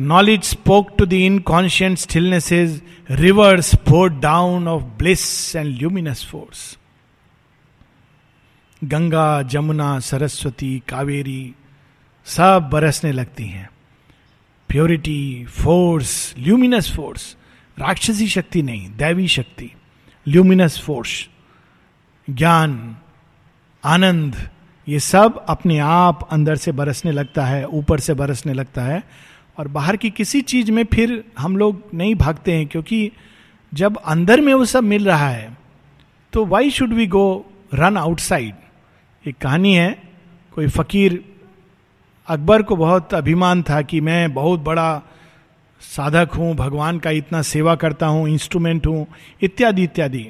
Knowledge 0.00 0.46
spoke 0.50 0.86
to 0.88 1.06
the 1.06 1.30
inconscient 1.30 1.96
stillnesses, 1.96 2.78
rivers 3.10 3.74
poured 3.74 4.20
down 4.20 4.68
of 4.68 4.82
bliss 4.82 5.56
and 5.56 5.66
luminous 5.66 6.24
force 6.24 6.78
Ganga 8.84 9.42
Jamuna 9.42 9.98
Saraswati 9.98 10.82
Kaveri 10.88 11.54
सब 12.26 12.68
बरसने 12.72 13.12
लगती 13.12 13.46
हैं। 13.46 13.68
प्योरिटी 14.68 15.44
फोर्स 15.46 16.34
ल्यूमिनस 16.38 16.90
फोर्स 16.96 17.36
राक्षसी 17.78 18.28
शक्ति 18.28 18.62
नहीं, 18.62 18.88
दैवी 18.90 19.28
शक्ति 19.28 19.70
ल्यूमिनस 20.26 20.80
फोर्स 20.80 21.28
ज्ञान, 22.28 22.96
आनंद, 23.84 24.36
ये 24.86 24.98
सब 25.00 25.44
अपने 25.48 25.78
आप 25.78 26.28
अंदर 26.32 26.56
से 26.56 26.72
बरसने 26.72 27.12
लगता 27.12 27.44
है, 27.44 27.66
ऊपर 27.66 28.00
से 28.00 28.14
बरसने 28.14 28.52
लगता 28.52 28.82
है, 28.82 29.02
और 29.58 29.68
बाहर 29.68 29.96
की 29.96 30.10
किसी 30.10 30.40
चीज़ 30.42 30.70
में 30.72 30.84
फिर 30.84 31.24
हम 31.38 31.56
लोग 31.56 31.82
नहीं 31.94 32.14
भागते 32.14 32.52
हैं, 32.52 32.66
क्योंकि 32.66 33.10
जब 33.72 33.96
अंदर 33.96 34.40
में 34.40 34.52
वो 34.54 34.64
सब 34.64 34.84
मिल 34.84 35.06
रहा 35.06 35.28
है 35.28 35.56
तो 36.32 36.44
why 36.46 36.70
should 36.70 36.92
we 36.92 37.06
go 37.06 37.26
run 37.74 37.96
outside 37.96 38.54
एक 39.24 39.36
कहानी 39.38 39.74
है, 39.74 39.90
कोई 40.56 40.68
फकीर 40.68 41.24
अकबर 42.28 42.62
को 42.62 42.76
बहुत 42.76 43.14
अभिमान 43.14 43.62
था 43.62 43.80
कि 43.82 44.00
मैं 44.00 44.32
बहुत 44.34 44.60
बड़ा 44.60 45.02
साधक 45.82 46.34
हूँ, 46.36 46.54
भगवान 46.56 46.98
का 46.98 47.10
इतना 47.10 47.42
सेवा 47.42 47.74
करता 47.74 48.06
हूँ 48.06 48.28
इंस्ट्रूमेंट 48.28 48.86
हूँ, 48.86 49.06
इत्यादि 49.42 49.82
इत्यादि। 49.82 50.22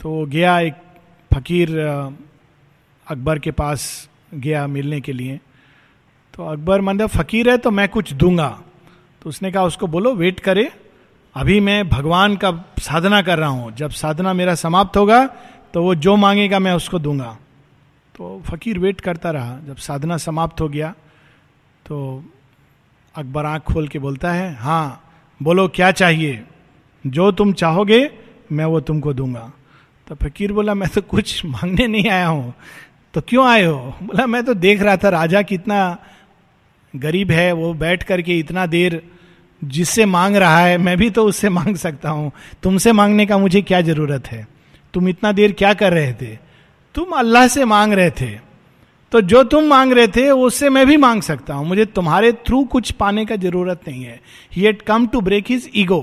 तो 0.00 0.24
गया 0.26 0.58
एक 0.60 0.74
फकीर 1.30 1.76
अकबर 3.06 3.38
के 3.38 3.50
पास 3.50 4.08
गया 4.34 4.66
मिलने 4.66 5.00
के 5.00 5.12
लिए। 5.12 5.38
तो 6.34 6.46
अकबर 6.46 6.80
मतलब 6.80 7.08
फकीर 7.08 7.50
है 7.50 7.56
तो 7.58 7.70
मैं 7.70 7.88
कुछ 7.88 8.12
दूँगा। 8.12 8.48
तो 9.22 9.28
उसने 9.28 9.50
कहा, 9.52 9.64
उसको 9.64 9.86
बोलो 9.86 10.14
वेट 10.14 10.40
करे। 10.40 10.70
अभी 11.36 11.58
मैं 11.60 11.88
भगवान 11.88 12.36
का 12.36 12.50
साधना 12.80 13.20
कर 13.22 13.38
रहा 13.38 13.48
हूँ। 13.48 13.72
जब 13.72 13.90
साधना 13.90 14.32
मेरा 14.32 14.54
समाप्त 14.54 14.96
होगा 14.96 15.26
तो 15.74 15.82
वो 15.82 15.94
जो 15.96 16.16
मांगेगा 16.16 16.58
मैं 16.58 16.72
उसको 16.72 16.98
दूँगा। 16.98 17.36
तो 18.18 18.40
फकीर 18.46 18.78
वेट 18.78 19.00
करता 19.00 19.30
रहा। 19.30 19.58
जब 19.66 19.76
साधना 19.76 20.16
समाप्त 20.16 20.60
हो 20.60 20.68
गया 20.68 20.90
तो 21.86 22.24
अकबर 23.14 23.46
आँख 23.46 23.62
खोल 23.62 23.86
के 23.88 23.98
बोलता 23.98 24.32
है 24.32 24.54
हाँ 24.54 25.04
बोलो, 25.40 25.66
क्या 25.68 25.90
चाहिए? 25.92 26.42
जो 27.04 27.30
तुम 27.32 27.52
चाहोगे, 27.52 28.10
मैं 28.52 28.64
वो 28.64 28.80
तुमको 28.80 29.12
दूँगा। 29.14 29.52
तो 30.06 30.14
फकीर 30.14 30.52
बोला, 30.52 30.74
मैं 30.74 30.88
तो 30.88 31.02
कुछ 31.02 31.44
मांगने 31.44 31.86
नहीं 31.86 32.08
आया 32.10 32.26
हूँ। 32.26 32.54
तो 33.14 33.20
क्यों 33.20 33.46
आए 33.48 33.64
हो? 33.64 33.94
बोला, 34.02 34.26
मैं 34.26 34.44
तो 34.44 34.54
देख 34.54 34.82
रहा 34.82 34.96
था, 34.96 35.08
राजा 35.08 35.42
कितना 35.42 35.96
गरीब 36.94 37.30
है, 37.30 37.52
वो 37.52 37.72
बैठ 37.74 38.02
करके 38.02 38.38
इतना 38.38 38.66
देर 38.66 39.02
जिससे 39.62 40.06
मांग 40.06 40.36
रहा 40.36 40.58
है, 40.58 40.76
मैं 40.78 40.96
भी 40.96 41.10
तो 41.10 41.24
उससे 41.24 41.48
मांग 41.48 41.76
सकता 41.76 42.10
हूँ। 42.10 42.32
तुमसे 42.62 42.92
मांगने 42.92 43.26
का 43.26 43.38
मुझे 43.38 43.62
क्या 43.62 43.80
ज़रूरत 43.80 44.26
है? 44.26 44.46
तुम 44.94 45.08
इतना 45.08 45.32
देर 45.32 45.52
क्या 45.52 45.74
कर 45.74 45.92
रहे 45.92 46.12
थे? 46.12 46.47
तुम 46.94 47.10
अल्लाह 47.18 47.46
से 47.48 47.64
मांग 47.66 47.92
रहे 47.92 48.10
थे 48.10 48.30
तो 49.12 49.20
जो 49.22 49.42
तुम 49.44 49.64
मांग 49.64 49.92
रहे 49.92 50.06
थे, 50.08 50.30
उससे 50.30 50.68
मैं 50.70 50.86
भी 50.86 50.96
मांग 50.96 51.20
सकता 51.22 51.54
हूँ। 51.54 51.66
मुझे 51.66 51.84
तुम्हारे 51.86 52.32
थ्रू 52.46 52.62
कुछ 52.64 52.90
पाने 52.92 53.24
का 53.26 53.36
ज़रूरत 53.36 53.80
नहीं 53.88 54.02
है। 54.04 54.20
He 54.52 54.66
at 54.66 54.82
come 54.82 55.06
to 55.06 55.20
break 55.20 55.44
his 55.50 55.68
ego 55.76 56.00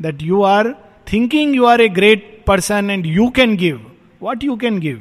that 0.00 0.22
you 0.22 0.42
are 0.42 0.72
thinking 1.06 1.54
you 1.56 1.64
are 1.64 1.80
a 1.80 1.88
great 1.90 2.42
person 2.46 2.90
and 2.90 3.06
you 3.06 3.28
can 3.36 3.54
give 3.56 3.80
what 4.22 4.44
you 4.44 4.56
can 4.56 4.78
give 4.80 5.00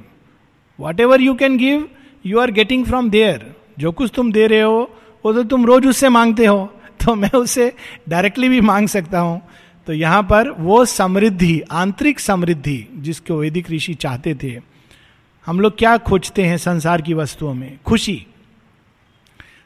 whatever 0.99 1.21
you 1.21 1.33
can 1.35 1.57
give 1.57 1.87
you 2.25 2.39
are 2.39 2.51
getting 2.51 2.85
from 2.85 3.09
there 3.09 3.45
जो 3.79 3.91
कुछ 3.91 4.11
तुम 4.15 4.31
दे 4.31 4.45
रहे 4.47 4.61
हो, 4.61 4.89
वो 5.25 5.33
तो 5.33 5.43
तुम 5.43 5.65
रोज 5.65 5.87
उससे 5.87 6.09
मांगते 6.09 6.45
हो। 6.45 6.69
तो 7.05 7.15
मैं 7.15 7.31
उससे 7.31 7.71
डायरेक्टली 8.09 8.49
भी 8.49 8.59
मांग 8.61 8.87
सकता 8.87 9.19
हूँ। 9.19 9.41
तो 9.87 9.93
यहाँ 9.93 10.21
पर 10.23 10.49
वो 10.59 10.83
समृद्धि, 10.85 11.61
आंतरिक 11.71 12.19
समृद्धि, 12.19 12.87
जिसको 12.95 13.37
वैदिक 13.37 13.71
ऋषि 13.71 13.93
चाहते 13.95 14.35
थे 14.35 14.51
हम 15.47 15.59
लोग 15.59 15.77
क्या 15.77 15.97
खोजते 15.97 16.43
हैं 16.43 16.57
संसार 16.57 17.01
की 17.01 17.13
वस्तुओं 17.13 17.53
में? 17.53 17.79
खुशी। 17.85 18.25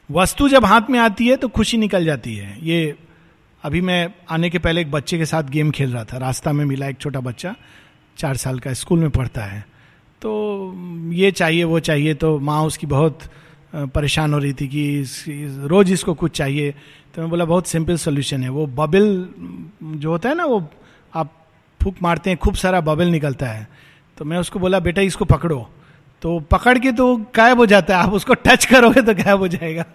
वस्तु 0.10 0.48
जब 0.50 0.66
हाथ 0.66 0.90
में 0.90 0.98
आती 1.00 1.28
है 1.28 1.36
तो 1.38 1.48
खुशी 1.48 1.78
निकल 1.78 2.06
जाती 2.06 2.36
है। 2.36 2.58
ये 2.66 2.96
अभी 3.64 3.82
मैं 3.82 4.14
आने 4.30 4.50
के 4.50 4.60
पहले 4.60 4.82
एक 4.82 4.92
बच्चे 4.92 5.18
के 5.18 5.26
साथ 5.26 5.44
गेम 5.44 5.72
खेल 5.72 5.94
रहा 5.94 6.04
था। 6.04 6.18
रास्ता 6.18 6.52
में 6.54 6.64
मिला 6.66 6.88
एक 6.88 6.98
छोटा 6.98 7.20
बच्चा 7.20 7.56
चार 8.18 8.38
साल 8.38 8.60
का 8.60 8.74
स्कूल 8.74 9.00
में 9.00 9.10
पढ़ता 9.10 9.42
है। 9.42 9.66
तो 10.22 11.12
ये 11.14 11.32
चाहिए 11.32 11.64
वो 11.64 11.80
चाहिए 11.80 12.14
तो 12.14 12.38
माँ 12.40 12.62
उसकी 12.64 12.88
बहुत 12.88 13.20
परेशान 13.76 14.34
हो 14.34 14.40
रही 14.40 14.54
थी 14.54 14.68
कि 14.68 15.00
इस, 15.00 15.26
रोज 15.30 15.92
इसको 15.92 16.14
कुछ 16.14 16.32
चाहिए। 16.32 16.72
तो 17.16 17.22
मैं 17.22 17.30
बोला 17.30 17.46
बहुत 17.46 17.68
सिंपल 17.68 17.98
सोल्यूशन 17.98 18.44
है। 18.44 18.50
वो 18.50 18.66
बबल 18.68 19.28
जो 19.84 20.10
होता 20.10 20.30
है 20.30 20.36
ना 20.36 20.46
वो 20.46 20.70
आप 21.14 21.34
फूक 21.82 21.96
मारते 22.02 22.30
हैं 22.30 22.40
खूब 22.40 22.56
सारा 22.56 22.82
बबल 22.82 23.08
निकलता 23.08 23.46
है। 23.46 23.68
तो 24.18 24.26
मैं 24.26 24.38
उसको 24.38 24.60
बोला, 24.60 24.80
बेटा, 24.80 25.02
इसको 25.02 25.26
पकड़ो। 25.26 25.70
तो 26.22 26.40
पकड़ 26.40 26.80
के 26.80 26.92
तो 26.92 27.18
गायब 27.18 27.58
हो 27.58 27.66
जाता 27.66 27.98
है। 27.98 28.04
आप 28.04 28.14
उसको 28.14 28.34
टच 28.34 28.66
करोगे 28.66 29.02
तो 29.02 29.14
गायब 29.14 29.40
हो 29.40 29.48
जाएगा। 29.48 29.86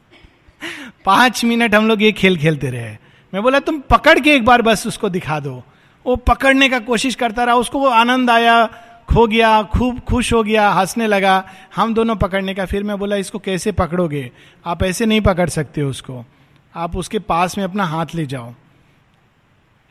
पाँच 1.04 1.44
मिनट 1.44 1.74
हम 1.74 1.88
लोग 1.88 2.02
ये 2.02 2.12
खेल 2.12 2.36
खेलते 2.36 2.70
रहे। 2.70 2.96
मैं 3.34 3.42
बोला, 3.42 3.58
तुम 3.58 3.80
पकड़ 3.80 4.20
के 4.20 4.34
एक 4.34 4.44
बार 4.44 4.62
बस 4.62 4.86
उसको 4.86 5.08
दिखा 5.08 5.40
दो। 5.40 5.62
वो 6.06 6.16
पकड़ने 6.16 6.68
का 6.68 6.78
कोशिश 6.78 7.14
करता 7.14 7.44
रहा। 7.44 7.54
उसको 7.54 7.78
वो 7.78 7.88
आनंद 7.88 8.30
आया, 8.30 8.66
खो 9.14 9.26
गया, 9.26 9.62
खूब 9.62 10.00
खुश 10.00 10.32
हो 10.32 10.42
गया, 10.42 10.70
हंसने 10.70 11.06
लगा। 11.06 11.48
हम 11.76 11.94
दोनों 11.94 12.16
पकड़ने 12.16 12.54
का 12.54 12.64
फिर 12.64 12.82
मैं 12.82 12.98
बोला, 12.98 13.16
इसको 13.16 13.38
कैसे 13.38 13.72
पकड़ोगे? 13.72 14.30
आप 14.66 14.82
ऐसे 14.82 15.06
नहीं 15.06 15.20
पकड़ 15.20 15.48
सकते 15.48 15.82
उसको। 15.82 16.24
आप 16.76 16.96
उसके 16.96 17.18
पास 17.18 17.58
में 17.58 17.64
अपना 17.64 17.84
हाथ 17.84 18.06
ले 18.14 18.26
जाओ। 18.26 18.54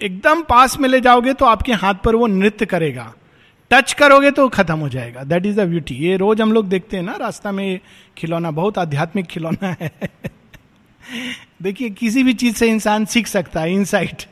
एकदम 0.01 0.41
पास 0.41 0.79
में 0.79 0.89
ले 0.89 1.01
जाओगे 1.01 1.33
तो 1.33 1.45
आपके 1.45 1.73
हाथ 1.73 1.93
पर 1.93 2.15
वो 2.15 2.27
नृत्य 2.27 2.65
करेगा। 2.65 3.13
टच 3.71 3.93
करोगे 3.93 4.31
तो 4.31 4.49
खत्म 4.49 4.79
हो 4.79 4.89
जाएगा। 4.89 5.23
दैट 5.23 5.45
इज़ 5.45 5.61
द 5.61 5.67
ब्यूटी 5.67 5.95
ये 5.95 6.17
रोज 6.17 6.41
हम 6.41 6.51
लोग 6.51 6.69
देखते 6.69 6.97
हैं 6.97 7.03
ना, 7.03 7.15
रास्ता 7.15 7.51
में 7.51 7.79
खिलौना, 8.17 8.51
बहुत 8.51 8.77
आध्यात्मिक 8.77 9.25
खिलौना 9.25 9.75
है। 9.81 9.91
देखिए, 11.61 11.89
किसी 11.89 12.23
भी 12.23 12.33
चीज़ 12.33 12.55
से 12.55 12.67
इंसान 12.67 13.05
सीख 13.05 13.27
सकता 13.27 13.61
है 13.61 13.73
इनसाइट 13.73 14.23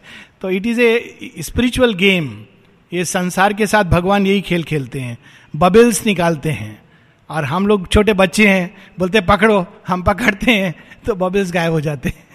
तो 0.41 0.49
it 0.49 0.65
is 0.65 0.81
a 0.81 1.19
spiritual 1.39 1.93
game 1.93 2.45
ये 2.93 3.05
संसार 3.05 3.53
के 3.53 3.67
साथ 3.67 3.83
भगवान 3.83 4.27
यही 4.27 4.41
खेल 4.41 4.63
खेलते 4.63 4.99
हैं। 4.99 5.17
बबल्स 5.55 6.05
निकालते 6.05 6.51
हैं। 6.51 6.83
और 7.29 7.45
हम 7.45 7.67
लोग 7.67 7.87
छोटे 7.87 8.13
बच्चे 8.13 8.47
हैं, 8.47 8.77
बोलते 8.99 9.21
पकड़ो, 9.21 9.65
हम 9.87 10.03
पकड़ते 10.03 10.51
हैं। 10.51 10.75
तो 11.05 11.15
बबल्स 11.15 11.51
गायब 11.51 11.71
हो 11.71 11.81
जाते 11.81 12.09
हैं। 12.09 12.27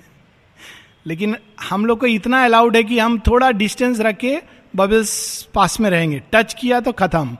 लेकिन 1.07 1.37
हम 1.71 1.87
लोग 1.87 2.01
को 2.01 2.07
इतना 2.07 2.45
अलाउड 2.45 2.77
है 2.77 2.85
कि 2.85 2.99
हम 2.99 3.19
थोड़ा 3.19 3.51
डिस्टेंस 3.51 4.01
रख 4.01 4.17
के 4.17 4.39
बबल्स 4.77 5.43
पास 5.55 5.79
में 5.81 5.91
रहेंगे। 5.91 6.23
टच 6.33 6.55
किया 6.55 6.81
तो 6.81 6.93
खत्म। 6.93 7.37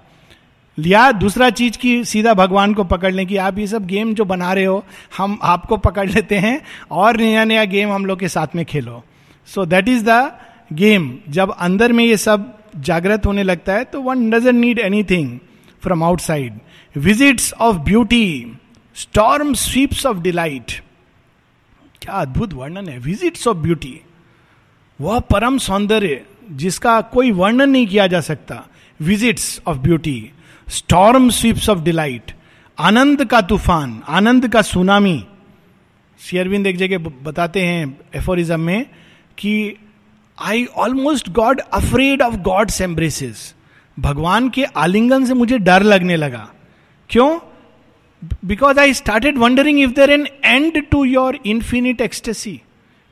लिया 0.79 1.11
दूसरा 1.13 1.49
चीज़ 1.51 1.79
की 1.79 2.05
सीधा 2.05 2.35
भगवान 2.35 2.75
को 2.75 2.85
पकड़ 2.85 3.13
लें 3.15 3.27
कि 3.27 3.37
आप 3.37 3.59
ये 3.59 3.67
सब 3.67 3.87
गेम 3.87 4.13
जो 4.15 4.25
बना 4.25 4.53
रहे 4.53 4.65
हो, 4.65 4.85
हम 5.17 5.39
आपको 5.43 5.77
पकड़ 5.77 6.09
लेते 6.11 6.39
हैं 6.39 6.61
और 6.91 7.17
नया 7.17 7.45
नया 7.45 7.65
गेम 7.65 7.93
हम 7.93 8.07
लोग 8.07 8.21
के 8.21 8.29
साथ 8.29 8.55
में 8.57 8.65
खेलो। 8.65 9.03
So 9.49 9.65
that 9.67 9.89
is 9.89 10.05
the 10.09 10.39
game 10.73 11.13
जब 11.29 11.55
अंदर 11.59 11.93
में 11.93 12.05
ये 12.05 12.17
सब 12.17 12.55
जागृत 12.77 13.27
होने 13.27 13.43
लगता 13.43 13.73
है 13.73 13.85
तो 13.85 14.01
one 14.03 14.29
doesn't 14.31 14.55
need 14.55 14.79
anything 15.05 15.39
from 15.83 16.03
outside 16.05 16.59
visits 16.97 17.53
of 17.53 17.77
beauty 17.77 18.57
storm 18.97 19.53
sweeps 19.55 20.07
of 20.07 20.19
delight 20.19 20.73
क्या 22.03 22.15
अद्भुत 22.15 22.53
वर्णन 22.53 22.89
है। 22.89 22.99
विजिट्स 22.99 23.47
ऑफ़ 23.49 23.57
ब्यूटी 23.57 24.01
वह 25.01 25.19
परम 25.31 25.59
सौंदर्य। 25.59 26.25
जिसका 26.49 27.01
कोई 27.01 27.31
वर्णन 27.31 27.71
नहीं 27.71 27.87
किया 27.87 28.07
जा 28.07 28.21
सकता। 28.21 28.65
Visits 29.01 29.61
of 29.67 29.79
beauty 29.79 30.31
storm 30.69 31.29
sweeps 31.31 31.69
of 31.71 31.79
delight 31.79 32.33
आनंद 32.79 33.25
का 33.25 33.41
तूफ़ान, 33.41 34.03
आनंद 34.09 34.49
का 34.49 34.63
सुनामी। 34.63 35.25
शेयरविंद 36.21 36.67
एक 36.67 36.77
जगह 36.77 36.99
बताते 36.99 37.63
हैं 37.63 37.99
एफोरिज्म 38.15 38.61
में 38.61 38.87
कि 39.39 39.75
I 40.39 40.65
almost 40.77 41.29
got 41.31 41.61
afraid 41.61 42.23
of 42.23 42.37
God's 42.37 42.81
embraces 42.81 43.55
भगवान 43.97 44.49
के 44.49 44.65
आलिंगन 44.65 45.25
से 45.25 45.35
मुझे 45.35 45.59
डर 45.59 45.83
लगने 45.83 46.17
लगा। 46.17 46.49
क्यों? 47.11 47.39
Because 48.45 48.79
I 48.81 48.95
started 48.95 49.39
wondering 49.39 49.81
if 49.81 49.91
there 49.91 50.11
an 50.11 50.27
end 50.45 50.83
to 50.91 51.05
your 51.05 51.39
infinite 51.47 52.01
ecstasy 52.01 52.61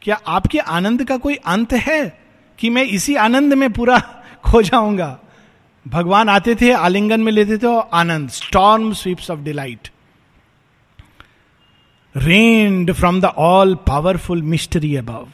क्या 0.03 0.21
आपके 0.27 0.59
आनंद 0.59 1.05
का 1.05 1.17
कोई 1.17 1.35
अंत 1.35 1.73
है? 1.73 2.26
कि 2.59 2.71
मैं 2.71 2.85
इसी 2.85 3.15
आनंद 3.15 3.55
में 3.55 3.73
पूरा 3.73 3.99
खो 4.45 4.63
जाऊँगा। 4.63 5.19
भगवान 5.89 6.29
आते 6.29 6.55
थे, 6.55 6.73
आलिंगन 6.73 7.21
में 7.21 7.33
लेते 7.33 7.59
थे 7.59 7.67
और 7.67 7.91
आनंद 7.93 8.29
storm 8.29 8.93
sweeps 8.93 9.31
of 9.31 9.41
delight 9.41 9.89
rained 12.17 12.93
from 12.93 13.21
the 13.21 13.25
all 13.25 13.75
powerful 13.75 14.43
mystery 14.43 14.97
above 14.97 15.29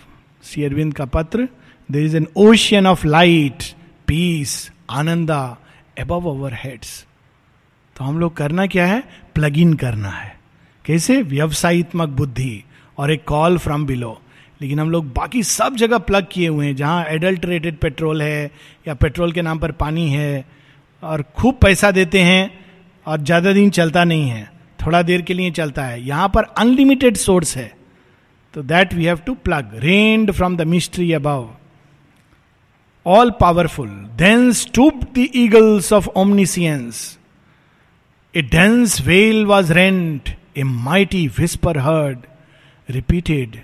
Aurobindo 0.59 0.95
का 0.95 1.05
पत्र 1.05 1.49
there 1.91 2.05
is 2.05 2.17
an 2.17 2.29
ocean 2.37 2.87
of 2.87 3.07
light 3.07 3.63
peace 4.07 4.73
ananda 4.91 5.57
above 6.01 6.31
our 6.31 6.55
heads 6.55 7.07
तो 7.97 8.05
हम 8.05 8.19
लोग 8.19 8.37
करना 8.37 8.67
क्या 8.67 8.87
है? 8.87 9.03
प्लग 9.35 9.59
इन 9.59 9.75
करना 9.75 10.09
है। 10.09 10.41
कैसे? 10.85 11.23
व्यवसायित्मक 11.23 12.09
बुद्धि 12.09 12.65
और 12.99 13.13
ए 13.13 13.17
कॉल 13.17 13.59
फ्रॉम 13.59 13.87
बिलो 13.87 14.21
लेकिन 14.63 14.81
हम 14.81 14.91
लोग 14.91 15.13
बाकी 15.15 15.43
सब 15.43 15.77
जगह 15.77 15.99
प्लग 16.01 16.27
किए 16.33 16.49
हुए 16.49 16.67
हैं, 16.67 16.75
जहाँ 16.77 17.05
एडल्टरेटेड 17.05 17.79
पेट्रोल 17.79 18.23
है 18.23 18.51
या 18.89 18.95
पेट्रोल 18.95 19.33
के 19.33 19.43
नाम 19.43 19.59
पर 19.59 19.73
पानी 19.79 20.09
है 20.11 20.45
और 21.03 21.23
खूब 21.37 21.59
पैसा 21.63 21.91
देते 21.91 22.21
हैं 22.23 22.51
और 23.07 23.21
ज़्यादा 23.21 23.53
दिन 23.53 23.71
चलता 23.71 24.05
नहीं 24.05 24.29
है, 24.29 24.45
थोड़ा 24.81 25.03
देर 25.03 25.23
के 25.23 25.35
लिए 25.35 25.51
चलता 25.51 25.85
है। 25.85 26.03
यहाँ 26.03 26.29
पर 26.35 26.45
अनलिमिटेड 26.59 27.17
सोर्स 27.17 27.57
है 27.57 27.73
तो 28.55 28.63
that 28.65 28.95
we 28.95 29.05
have 29.05 29.19
to 29.27 29.35
plug 29.45 29.71
rained 29.85 30.31
from 30.33 30.57
the 30.57 30.67
mystery 30.69 31.13
above 31.13 31.49
all 33.07 33.31
powerful 33.41 33.89
then 34.19 34.51
stoop 34.53 35.01
the 35.15 35.27
eagles 35.37 35.93
of 35.93 36.09
omniscience 36.17 37.01
a 38.35 38.43
dense 38.53 39.01
veil 39.07 39.45
was 39.47 39.73
rent 39.73 40.29
a 40.59 40.63
mighty 40.63 41.27
whisper 41.39 41.79
heard 41.79 42.19
repeated 42.89 43.61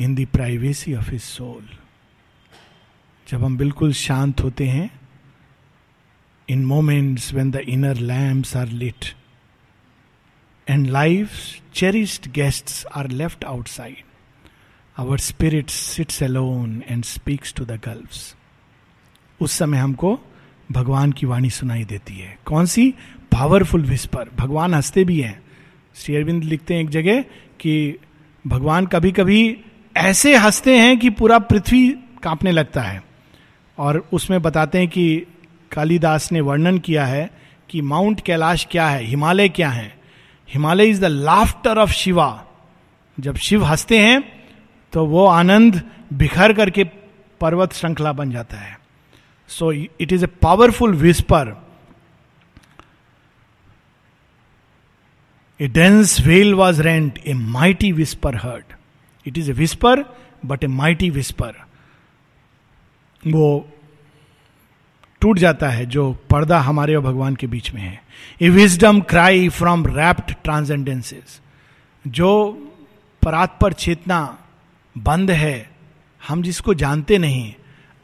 in 0.00 0.14
the 0.14 0.26
privacy 0.26 0.94
of 0.94 1.10
his 1.10 1.24
soul 1.24 1.68
जब 3.28 3.44
हम 3.44 3.56
बिल्कुल 3.56 3.92
शांत 3.92 4.40
होते 4.40 4.68
हैं 4.68 5.00
in 6.48 6.66
moments 6.66 7.34
when 7.34 7.50
the 7.50 7.56
inner 7.56 7.96
lamps 7.96 8.56
are 8.56 8.68
lit 8.68 9.14
and 10.68 10.86
life 10.86 11.30
cherished 11.74 12.32
guests 12.32 12.86
are 12.86 13.08
left 13.08 13.44
outside 13.44 13.96
our 14.98 15.18
spirit 15.18 15.70
sits 15.70 16.22
alone 16.22 16.82
and 16.88 17.04
speaks 17.04 17.54
to 17.54 17.64
the 17.64 17.70
gulfs 17.70 18.36
उस 19.40 19.52
समय 19.52 19.78
हमको 19.78 20.20
भगवान 20.72 21.12
की 21.12 21.26
वाणी 21.26 21.50
सुनाई 21.50 21.84
देती 21.84 22.18
है। 22.18 22.38
कौन 22.44 22.66
सी? 22.66 22.90
पावरफुल 23.32 23.82
विस्पर 23.82 24.30
भगवान 24.36 24.74
हँसते 24.74 25.04
भी 25.04 25.20
हैं। 25.20 25.42
श्री 25.96 26.16
अरविंद 26.16 26.44
लिखते 26.44 26.74
हैं 26.74 26.82
एक 26.82 26.88
जगह 26.88 27.22
कि 27.60 27.98
भगवान 28.46 28.86
कभी 28.86 29.12
कभी 29.12 29.64
ऐसे 29.96 30.36
हँसते 30.36 30.76
हैं 30.78 30.98
कि 30.98 31.10
पूरा 31.10 31.38
पृथ्वी 31.38 31.88
कांपने 32.22 32.50
लगता 32.50 32.80
है। 32.80 33.02
और 33.78 34.08
उसमें 34.12 34.42
बताते 34.42 34.78
हैं 34.78 34.88
कि 34.88 35.26
कालिदास 35.72 36.30
ने 36.32 36.40
वर्णन 36.40 36.78
किया 36.78 37.04
है 37.06 37.30
कि 37.70 37.80
माउंट 37.82 38.20
कैलाश 38.20 38.66
क्या 38.70 38.88
है, 38.88 39.02
हिमालय 39.04 39.48
क्या 39.48 39.68
है। 39.68 39.94
Himalaya 40.48 40.84
is 40.84 41.00
the 41.00 41.04
laughter 41.04 41.78
of 41.78 41.90
Shiva. 41.90 42.44
जब 43.20 43.36
शिव 43.36 43.64
हँसते 43.64 43.98
हैं 43.98 44.22
तो 44.92 45.06
वो 45.06 45.26
आनंद 45.26 45.82
बिखर 46.12 46.52
करके 46.52 46.84
पर्वत 47.40 47.72
श्रृंखला 47.72 48.12
बन 48.12 48.30
जाता 48.30 48.56
है। 48.56 48.78
So 49.48 49.72
it 49.72 50.12
is 50.12 50.24
a 50.24 50.28
powerful 50.42 50.94
whisper 50.94 51.54
a 55.60 55.68
dense 55.68 56.20
veil 56.20 56.54
was 56.54 56.82
rent 56.82 57.18
a 57.18 57.32
mighty 57.34 57.92
whisper 57.92 58.36
heard 58.36 58.75
it 59.26 59.38
is 59.38 59.50
a 59.50 59.54
whisper 59.54 60.04
but 60.46 60.64
a 60.64 60.66
mighty 60.66 61.10
whisper 61.10 61.54
वो 63.22 63.68
टूट 65.20 65.38
जाता 65.38 65.68
है 65.68 65.86
जो 65.86 66.12
पर्दा 66.30 66.58
हमारे 66.60 66.94
और 66.94 67.02
भगवान 67.02 67.36
के 67.36 67.46
बीच 67.46 67.72
में 67.74 67.80
है। 67.82 68.00
A 68.42 68.48
wisdom 68.48 69.00
cry 69.00 69.48
from 69.48 69.86
rapt 69.86 70.34
transcendences 70.44 71.40
जो 72.04 72.32
परात 73.22 73.58
पर 73.60 73.72
चेतना 73.72 74.38
बंद 74.96 75.30
है, 75.30 75.70
हम 76.28 76.42
जिसको 76.42 76.74
जानते 76.74 77.18
नहीं, 77.18 77.54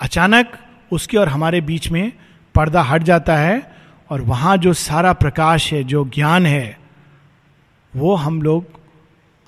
अचानक 0.00 0.58
उसके 0.92 1.16
और 1.16 1.28
हमारे 1.28 1.60
बीच 1.60 1.88
में 1.90 2.12
पर्दा 2.54 2.82
हट 2.82 3.02
जाता 3.02 3.36
है 3.36 3.60
और 4.10 4.20
वहाँ 4.20 4.56
जो 4.56 4.72
सारा 4.72 5.12
प्रकाश 5.12 5.72
है, 5.72 5.84
जो 5.84 6.04
ज्ञान 6.04 6.46
है, 6.46 6.78
वो 7.96 8.14
हम 8.14 8.42
लोग 8.42 8.80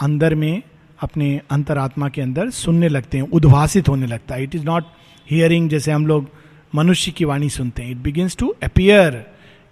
अंदर 0.01 0.35
में 0.35 0.63
अपने 1.05 1.41
अंतरात्मा 1.51 2.09
के 2.09 2.23
अंदर 2.23 2.51
सुनने 2.51 2.89
लगते 2.89 3.19
हैं, 3.19 3.29
उद्भासित 3.31 3.89
होने 3.89 4.07
लगता 4.07 4.35
है। 4.35 4.43
इट 4.43 4.55
इज़ 4.55 4.65
नॉट 4.65 4.85
हियरिंग 5.31 5.69
जैसे 5.71 5.93
हम 5.93 6.07
लोग 6.07 6.29
मनुष्य 6.75 7.13
की 7.13 7.25
वाणी 7.25 7.49
सुनते 7.51 7.83
हैं। 7.83 7.91
It 7.91 7.97
begins 7.97 8.37
to 8.37 8.55
appear 8.65 9.25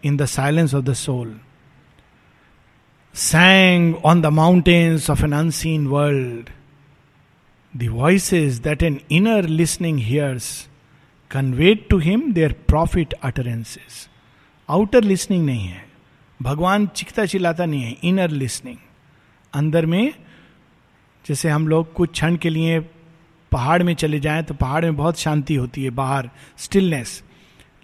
in 0.05 0.17
the 0.17 0.25
silence 0.27 0.75
of 0.75 0.85
the 0.85 0.93
soul 0.95 1.35
sang 3.15 3.95
on 4.05 4.21
the 4.23 4.27
mountains 4.27 5.11
of 5.11 5.25
an 5.25 5.33
unseen 5.33 5.87
world 5.87 6.51
the 7.75 7.89
voices 7.89 8.59
that 8.59 8.83
an 8.83 8.99
inner 9.11 9.49
listening 9.49 9.99
hears 9.99 10.69
convey 11.31 11.87
to 11.91 11.99
him 11.99 12.33
their 12.33 12.53
prophet 12.69 13.13
utterances 13.13 14.09
outer 14.69 15.05
listening 15.05 15.45
नहीं 15.47 15.67
है। 15.67 15.85
भगवान 16.41 16.87
चिखता 16.87 17.25
चिल्लाता 17.27 17.65
नहीं 17.67 17.83
है। 17.83 17.97
Inner 18.05 18.31
listening 18.31 18.77
अंदर 19.53 19.87
में 19.87 20.13
जैसे 21.27 21.49
हम 21.49 21.69
लोग 21.69 21.93
कुछ 21.93 22.11
क्षण 22.11 22.37
के 22.37 22.51
लिए 22.51 22.81
पहाड़ 23.53 23.83
में 23.83 23.95
चले 23.95 24.21
जाएँ 24.21 24.43
तो 24.43 24.55
पहाड़ 24.55 24.85
में 24.85 24.97
बहुत 24.97 25.19
शांति 25.19 25.55
होती 25.55 25.85
है, 25.85 25.91
बाहर 25.91 26.31
स्टिलनेस 26.59 27.23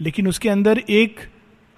लेकिन 0.01 0.29
उसके 0.29 0.49
अंदर 0.49 0.79
एक 0.79 1.21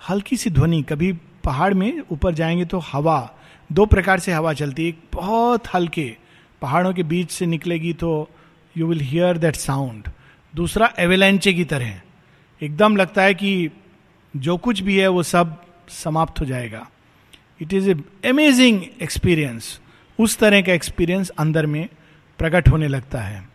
हल्की 0.00 0.36
सी 0.36 0.50
ध्वनि, 0.50 0.82
कभी 0.82 1.12
पहाड़ 1.44 1.72
में 1.74 2.02
ऊपर 2.12 2.34
जाएँगे 2.34 2.64
तो 2.64 2.78
हवा, 2.78 3.34
दो 3.70 3.86
प्रकार 3.86 4.18
से 4.18 4.32
हवा 4.32 4.52
चलती 4.52 4.82
है, 4.82 4.88
एक 4.88 4.98
बहुत 5.14 5.74
हल्के, 5.74 6.16
पहाड़ों 6.62 6.92
के 6.94 7.02
बीच 7.02 7.30
से 7.30 7.46
निकलेगी 7.46 7.92
तो 7.92 8.28
you 8.76 8.86
will 8.86 9.00
hear 9.00 9.38
that 9.38 9.56
sound 9.56 10.08
दूसरा 10.54 10.92
एवेलेंचे 10.98 11.52
की 11.52 11.64
तरह, 11.64 12.00
एकदम 12.60 12.96
लगता 12.96 13.22
है 13.22 13.34
कि 13.34 13.70
जो 14.34 14.56
कुछ 14.56 14.80
भी 14.80 14.98
है 14.98 15.08
वो 15.08 15.22
सब 15.22 15.56
समाप्त 15.88 16.40
हो 16.40 16.46
जाएगा. 16.46 16.86
It 17.62 17.72
is 17.72 17.90
a 17.90 17.94
amazing 18.28 18.82
experience 19.02 19.78
उस 20.20 20.38
तरह 20.38 20.62
का 20.62 20.72
एक्सपीरियंस 20.72 21.28
अंदर 21.38 21.66
में 21.66 21.88
प्रकट 22.38 22.68
होने 22.68 22.88
लगता 22.88 23.20
है। 23.20 23.48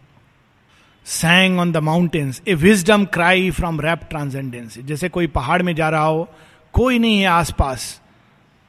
Sang 1.06 1.60
on 1.60 1.72
the 1.72 1.78
mountains 1.78 2.42
a 2.48 2.54
wisdom 2.56 3.06
cry 3.06 3.50
from 3.52 3.80
rapt 3.82 4.08
transcendence 4.10 4.78
जैसे 4.80 5.10
कोई 5.10 5.28
पहाड़ 5.28 5.62
में 5.62 5.74
जा 5.76 5.90
रहा 5.90 6.02
हो, 6.02 6.30
कोई 6.74 7.00
नहीं 7.00 7.20
है 7.20 7.28
आसपास, 7.28 8.02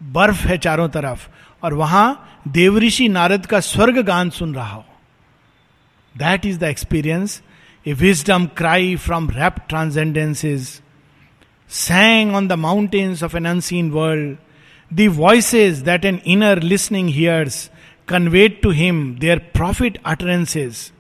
बर्फ़ 0.00 0.46
है 0.46 0.58
चारों 0.58 0.88
तरफ़, 0.88 1.28
और 1.62 1.74
वहाँ 1.74 2.42
देवऋषि 2.48 3.08
नारद 3.08 3.46
का 3.46 3.60
स्वर्ग 3.60 3.98
गान 4.06 4.30
सुन 4.30 4.54
रहा 4.54 4.74
हो। 4.74 4.84
That 6.14 6.46
is 6.46 6.58
the 6.58 6.62
experience 6.64 7.42
a 7.86 7.92
wisdom 7.92 8.46
cry 8.56 8.96
from 8.96 9.30
rapt 9.30 9.54
transcendences 9.68 10.68
sang 11.70 12.34
on 12.34 12.48
the 12.48 12.52
mountains 12.52 13.22
of 13.22 13.36
an 13.36 13.46
unseen 13.46 13.90
world 13.90 15.00
voices 15.10 15.78
that 15.78 16.04
an 16.04 16.20
inner 16.26 16.62
listening 16.62 17.08
hears 17.08 17.70
convey 18.08 18.60
to 18.62 18.70
him 18.70 19.02
their 19.20 19.38
prophet 19.54 19.98
utterances 20.04 20.90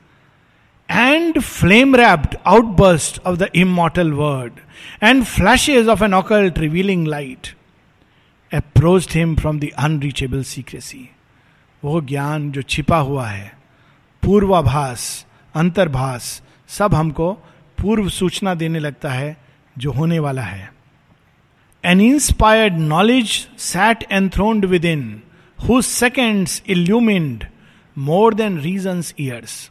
and 0.88 1.44
flame 1.44 1.94
wrapped 1.94 2.36
outburst 2.46 3.18
of 3.24 3.38
the 3.38 3.50
immortal 3.52 4.14
word 4.14 4.60
and 5.00 5.26
flashes 5.26 5.88
of 5.88 6.00
an 6.00 6.12
occult 6.14 6.58
revealing 6.58 7.04
light 7.04 7.54
approached 8.52 9.12
him 9.12 9.34
from 9.36 9.58
the 9.58 9.72
unreachable 9.78 10.44
secrecy 10.44 11.04
वो 11.82 12.00
ज्ञान 12.00 12.50
जो 12.52 12.62
छिपा 12.62 12.96
हुआ 12.98 13.26
है 13.26 13.52
पूर्वाभास 14.22 15.02
अंतर्भास 15.54 16.30
सब 16.68 16.94
हमको 16.94 17.32
पूर्व 17.78 18.08
सूचना 18.10 18.54
देने 18.54 18.78
लगता 18.78 19.10
है 19.12 19.36
जो 19.76 19.92
होने 19.92 20.18
वाला 20.18 20.42
है 20.42 20.70
an 21.84 22.00
inspired 22.00 22.78
knowledge 22.78 23.36
sat 23.62 24.06
enthroned 24.12 24.64
within 24.84 25.04
who 25.58 25.80
seconds 25.82 26.62
illumined 26.68 27.44
more 27.96 28.34
than 28.34 28.58
reason 28.60 29.02
years 29.20 29.70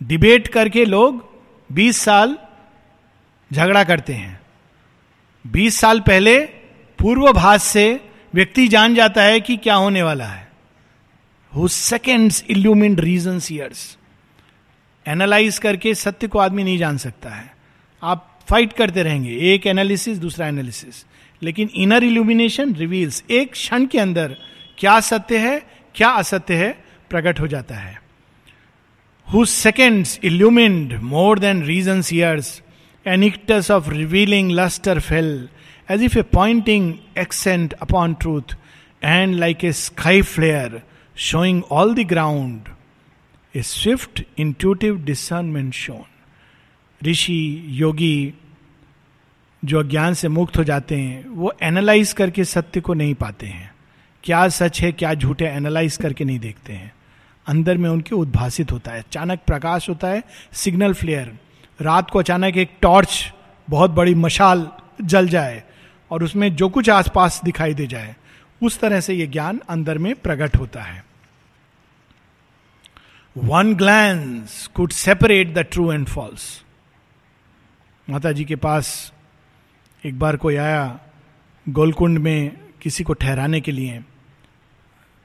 debate 0.00 0.48
करके 0.48 0.84
लोग 0.84 1.24
20 1.70 1.98
साल 1.98 2.36
झगड़ा 3.52 3.84
करते 3.84 4.12
हैं। 4.12 4.40
20 5.44 5.80
साल 5.80 6.00
पहले 6.00 6.38
पूर्वभास 6.98 7.62
से 7.62 8.00
व्यक्ति 8.34 8.68
जान 8.68 8.94
जाता 8.94 9.22
है 9.22 9.40
कि 9.40 9.56
क्या 9.56 9.74
होने 9.74 10.02
वाला 10.02 10.24
है। 10.24 10.48
Who 11.52 11.68
seconds 11.68 12.44
illumined 12.50 13.00
reason 13.00 13.40
years 13.52 13.96
analyse 15.06 15.58
करके 15.58 15.94
सत्य 15.94 16.28
को 16.28 16.38
आदमी 16.38 16.64
नहीं 16.64 16.78
जान 16.78 16.96
सकता 16.98 17.30
है। 17.30 17.54
आप 18.02 18.38
फाइट 18.50 18.72
करते 18.72 19.02
रहेंगे। 19.02 19.36
एक 19.54 19.66
एनालिसिस 19.66 20.18
दूसरा 20.18 20.48
एनालिसिस 20.48 21.04
लेकिन 21.42 21.70
इनर 21.74 22.04
इल्यूमिनेशन 22.04 22.74
रिवील्स 22.74 23.22
एक 23.30 23.52
क्षण 23.52 23.86
के 23.86 23.98
अंदर 23.98 24.36
क्या 24.78 25.00
सत्य 25.00 25.38
है, 25.38 25.62
क्या 25.94 26.08
असत्य 26.10 26.54
है, 26.54 26.84
प्रकट 27.10 27.40
हो 27.40 27.46
जाता 27.46 27.74
है। 27.74 28.00
Who 29.32 29.44
seconds 29.44 30.18
illumined 30.24 30.92
more 30.92 31.38
than 31.38 31.62
reason 31.62 32.02
years 32.12 32.62
an act 33.06 33.70
of 33.70 33.90
revealing 33.90 34.50
lustre 34.50 35.00
fell 35.00 35.48
as 35.90 36.02
if 36.02 36.18
a 36.18 36.22
pointing 36.22 36.94
accent 37.18 37.72
upon 37.72 38.14
truth 38.14 38.56
and 39.04 39.34
like 39.34 39.64
a 39.64 39.72
sky 39.72 40.22
flare 40.22 40.82
showing 41.16 41.62
all 41.70 41.94
the 41.94 41.98
ground 41.98 42.68
a 43.54 43.62
swift 43.62 44.22
intuitive 44.38 45.04
discernment 45.04 45.74
shone 45.74 46.04
ऋषि 47.06 47.62
योगी 47.66 48.34
जो 49.64 49.78
अज्ञान 49.80 50.14
से 50.14 50.28
मुक्त 50.28 50.56
हो 50.58 50.64
जाते 50.64 50.96
हैं, 50.96 51.26
वो 51.28 51.52
analyse 51.62 52.12
करके 52.12 52.44
सत्य 52.44 52.80
को 52.80 52.94
नहीं 52.94 53.14
पाते 53.14 53.46
हैं। 53.46 53.75
क्या 54.26 54.48
सच 54.48 54.80
है, 54.80 54.92
क्या 54.92 55.14
झूठ 55.14 55.42
है 55.42 55.56
एनालाइज 55.56 55.96
करके 55.96 56.24
नहीं 56.24 56.38
देखते 56.38 56.72
हैं। 56.72 56.92
अंदर 57.46 57.76
में 57.78 57.88
उनके 57.90 58.14
उद्भासित 58.14 58.72
होता 58.72 58.90
है। 58.90 58.98
अचानक 58.98 59.40
प्रकाश 59.46 59.88
होता 59.88 60.08
है 60.08 60.22
सिग्नल 60.52 60.94
फ्लेयर 60.94 61.32
रात 61.80 62.10
को 62.10 62.18
अचानक 62.18 62.56
एक 62.56 62.70
टॉर्च 62.80 63.32
बहुत 63.68 63.90
बड़ी 63.90 64.14
मशाल 64.14 64.68
जल 65.02 65.28
जाए 65.28 65.62
और 66.10 66.22
उसमें 66.24 66.54
जो 66.56 66.68
कुछ 66.68 66.90
आसपास 66.90 67.40
दिखाई 67.44 67.74
दे 67.74 67.86
जाए, 67.86 68.14
उस 68.62 68.80
तरह 68.80 69.00
से 69.00 69.14
यह 69.14 69.26
ज्ञान 69.26 69.60
अंदर 69.68 69.98
में 69.98 70.14
प्रकट 70.14 70.56
होता 70.56 70.82
है। 70.82 71.04
One 73.36 73.74
glance 73.74 74.66
could 74.66 74.92
separate 74.92 75.54
the 75.54 75.58
true 75.58 75.92
and 75.92 76.06
false 76.06 76.64
माता 78.08 78.32
जी 78.32 78.44
के 78.44 78.56
पास 78.56 79.12
एक 80.04 80.18
बार 80.18 80.36
कोई 80.36 80.56
आया, 80.56 80.98
गोलकुंड 81.66 82.18
में 82.18 82.56
किसी 82.82 83.04
को 83.04 83.12
ठहराने 83.12 83.60
के 83.60 83.72
लिए। 83.72 84.02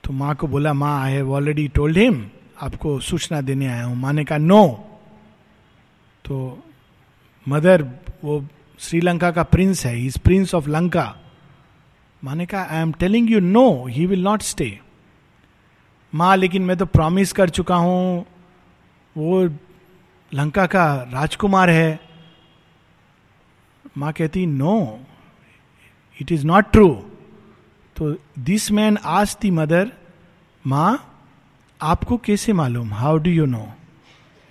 तो 0.04 0.14
माँ 0.14 0.36
को 0.36 0.48
बोला, 0.48 0.74
माँ 0.74 1.02
I 1.02 1.12
have 1.14 1.34
already 1.34 1.68
told 1.68 1.98
him 1.98 2.26
आपको 2.62 3.00
सूचना 3.00 3.42
देने 3.42 3.68
आया 3.68 3.84
हूँ। 3.86 3.96
माँ 3.96 4.14
ने 4.14 4.24
कहा 4.26 4.38
नो 4.38 4.68
तो 6.26 6.64
मदर, 7.48 7.84
वो 8.24 8.44
श्रीलंका 8.80 9.32
का 9.32 9.44
प्रिंस 9.44 9.86
है 9.86 10.00
इज़ 10.06 10.18
प्रिंस 10.20 10.54
ऑफ़ 10.56 10.70
लंका 10.70 11.14
माँ 12.24 12.36
ने 12.36 12.46
कहा 12.46 12.62
I 12.64 12.82
am 12.82 12.92
telling 12.94 13.30
you 13.32 13.40
no 13.40 13.86
he 13.88 14.06
will 14.06 14.24
not 14.24 14.42
stay 14.44 14.80
माँ, 16.14 16.36
लेकिन 16.38 16.62
मैं 16.62 16.78
तो 16.78 16.86
प्रॉमिस 16.86 17.32
कर 17.34 17.50
चुका 17.50 17.76
हूँ, 17.76 18.26
वो 19.16 19.44
लंका 20.32 20.66
का 20.66 20.86
राजकुमार 21.14 21.70
है। 21.70 22.00
माँ 23.98 24.12
कहती 24.14 24.46
no 24.46 25.00
it 26.20 26.32
is 26.32 26.46
not 26.46 26.72
true 26.72 26.88
तो 27.96 28.16
दिस 28.40 28.72
मैन 28.72 28.98
आज 29.06 29.36
दी 29.42 29.52
मदर 29.52 29.92
माँ 30.68 30.90
आपको 31.82 32.18
कैसे 32.18 32.54
मालूम? 32.54 32.94
How 32.94 33.18
do 33.18 33.30
you 33.30 33.46
know 33.46 33.66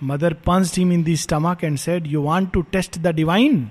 mother 0.03 0.33
punch 0.33 0.77
him 0.77 0.91
in 0.91 1.03
the 1.03 1.15
stomach 1.15 1.63
and 1.63 1.77
said 1.77 2.07
you 2.07 2.21
want 2.21 2.51
to 2.51 2.61
test 2.61 2.99
the 2.99 3.07
divine 3.07 3.69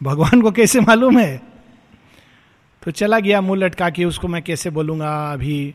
भगवान 0.00 0.42
को 0.42 0.50
कैसे 0.50 0.80
मालूम 0.80 1.18
है? 1.18 1.36
तो 2.82 2.90
चला 2.90 3.18
गया 3.20 3.40
मुँह 3.40 3.58
लटका 3.58 3.90
के, 3.90 4.04
उसको 4.04 4.28
मैं 4.28 4.42
कैसे 4.42 4.70
बोलूँगा 4.70 5.32
अभी? 5.32 5.74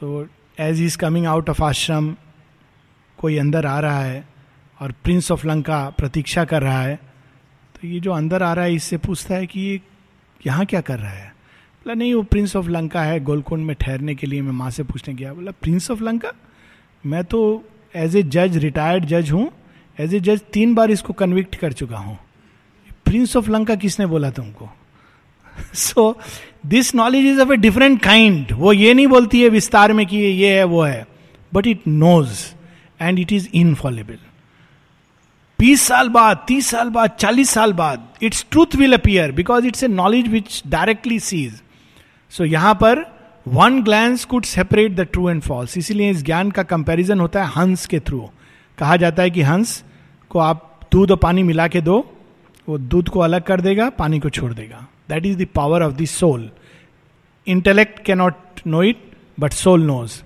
तो 0.00 0.28
as 0.60 0.82
is 0.82 0.98
coming 0.98 1.26
out 1.26 1.50
of 1.50 1.62
ashram 1.62 2.16
कोई 3.18 3.38
अंदर 3.38 3.66
आ 3.66 3.78
रहा 3.80 4.00
है 4.00 4.28
और 4.80 4.92
प्रिंस 5.04 5.30
ऑफ़ 5.32 5.46
लंका 5.46 5.88
प्रतीक्षा 5.90 6.44
कर 6.44 6.62
रहा 6.62 6.82
है 6.82 6.96
तो 7.74 7.88
ये 7.88 8.00
जो 8.00 8.12
अंदर 8.12 8.42
आ 8.42 8.52
रहा 8.52 8.64
है, 8.64 8.74
इससे 8.74 8.96
पूछता 8.98 9.34
है 9.34 9.46
कि 9.46 9.60
ये 9.60 9.80
यहाँ 10.46 10.66
क्या 10.66 10.80
कर 10.80 10.98
रहा 10.98 11.10
है? 11.10 11.35
बोला, 11.86 11.94
नहीं, 11.94 12.14
वो 12.14 12.22
प्रिंस 12.22 12.54
ऑफ़ 12.56 12.68
लंका 12.68 13.02
है, 13.02 13.18
गोलकुंड 13.20 13.64
में 13.64 13.74
ठहरने 13.80 14.14
के 14.14 14.26
लिए 14.26 14.42
मैं 14.42 14.52
माँ 14.52 14.70
से 14.70 14.82
पूछने 14.82 15.14
गया। 15.14 15.32
बोला 15.34 15.50
प्रिंस 15.62 15.90
ऑफ़ 15.90 16.02
लंका 16.02 16.30
मैं 17.04 17.22
तो 17.24 17.40
एज 17.94 18.16
ए 18.16 18.22
जज 18.22 18.56
रिटायर्ड 18.56 19.04
जज 19.04 19.30
हूँ 19.30 19.50
एज 19.98 20.14
ए 20.14 20.20
जज 20.20 20.40
तीन 20.52 20.74
बार 20.74 20.90
इसको 20.90 21.12
कन्विक्ट 21.12 21.54
कर 21.56 21.72
चुका 21.72 21.96
हूँ। 21.96 22.18
प्रिंस 23.04 23.36
ऑफ़ 23.36 23.50
लंका 23.50 23.74
किसने 23.74 24.06
बोला 24.06 24.30
तुमको? 24.30 24.68
So 25.74 26.16
this 26.66 26.94
knowledge 26.94 27.26
is 27.26 27.40
of 27.40 27.52
a 27.52 27.56
different 27.56 28.02
kind 28.02 28.52
वो 28.52 28.72
ये 28.72 28.94
नहीं 28.94 29.06
बोलती 29.06 29.42
है 29.42 29.48
विस्तार 29.48 29.92
में 29.92 30.06
कि 30.06 30.16
ये 30.16 30.52
है, 30.56 30.64
वो 30.64 30.82
है। 30.82 31.06
But 31.52 31.66
it 31.66 31.86
knows 31.88 32.40
and 33.00 33.18
it 33.18 33.32
is 33.32 33.48
infallible 33.54 34.18
बीस 35.58 35.82
साल 35.82 36.08
बाद, 36.08 36.44
तीस 36.48 36.66
साल 36.66 36.90
बाद, 36.90 37.10
चालीस 37.10 37.50
साल 37.50 37.72
बाद 37.72 38.08
its 38.22 38.44
truth 38.50 38.76
will 38.76 38.92
appear 38.94 39.32
because 39.32 39.66
it's 39.66 39.84
a 39.84 39.88
knowledge 39.88 40.28
which 40.28 40.62
directly 40.66 41.20
sees 41.20 41.62
so 42.36 42.44
so, 42.44 42.52
यहाँ 42.52 42.74
पर 42.74 43.16
one 43.48 43.82
glance 43.82 44.24
could 44.24 44.44
separate 44.44 44.96
the 44.96 45.00
true 45.00 45.30
and 45.30 45.42
false 45.42 45.78
इसीलिए 45.78 46.10
इस 46.10 46.24
ज्ञान 46.24 46.50
का 46.50 46.62
कंपैरिजन 46.62 47.20
होता 47.20 47.44
है 47.44 47.50
हंस 47.50 47.86
के 47.86 48.00
थ्रू 48.00 48.30
कहा 48.78 48.96
जाता 48.96 49.22
है 49.22 49.30
कि 49.30 49.42
हंस 49.42 49.84
को 50.30 50.38
आप 50.38 50.80
दूध 50.92 51.10
और 51.10 51.16
पानी 51.16 51.42
मिला 51.42 51.68
के 51.68 51.80
दो 51.80 52.16
वो 52.68 52.78
दूध 52.78 53.08
को 53.08 53.20
अलग 53.20 53.42
कर 53.42 53.60
देगा 53.60 53.90
पानी 53.90 54.18
को 54.18 54.28
छोड़ 54.28 54.52
देगा। 54.52 54.86
That 55.08 55.26
is 55.26 55.38
the 55.38 55.46
power 55.54 55.82
of 55.82 55.94
the 55.94 56.04
soul 56.04 56.50
intellect 57.46 58.04
cannot 58.04 58.34
know 58.66 58.82
it 58.82 59.10
but 59.40 59.52
soul 59.52 59.82
knows 59.82 60.22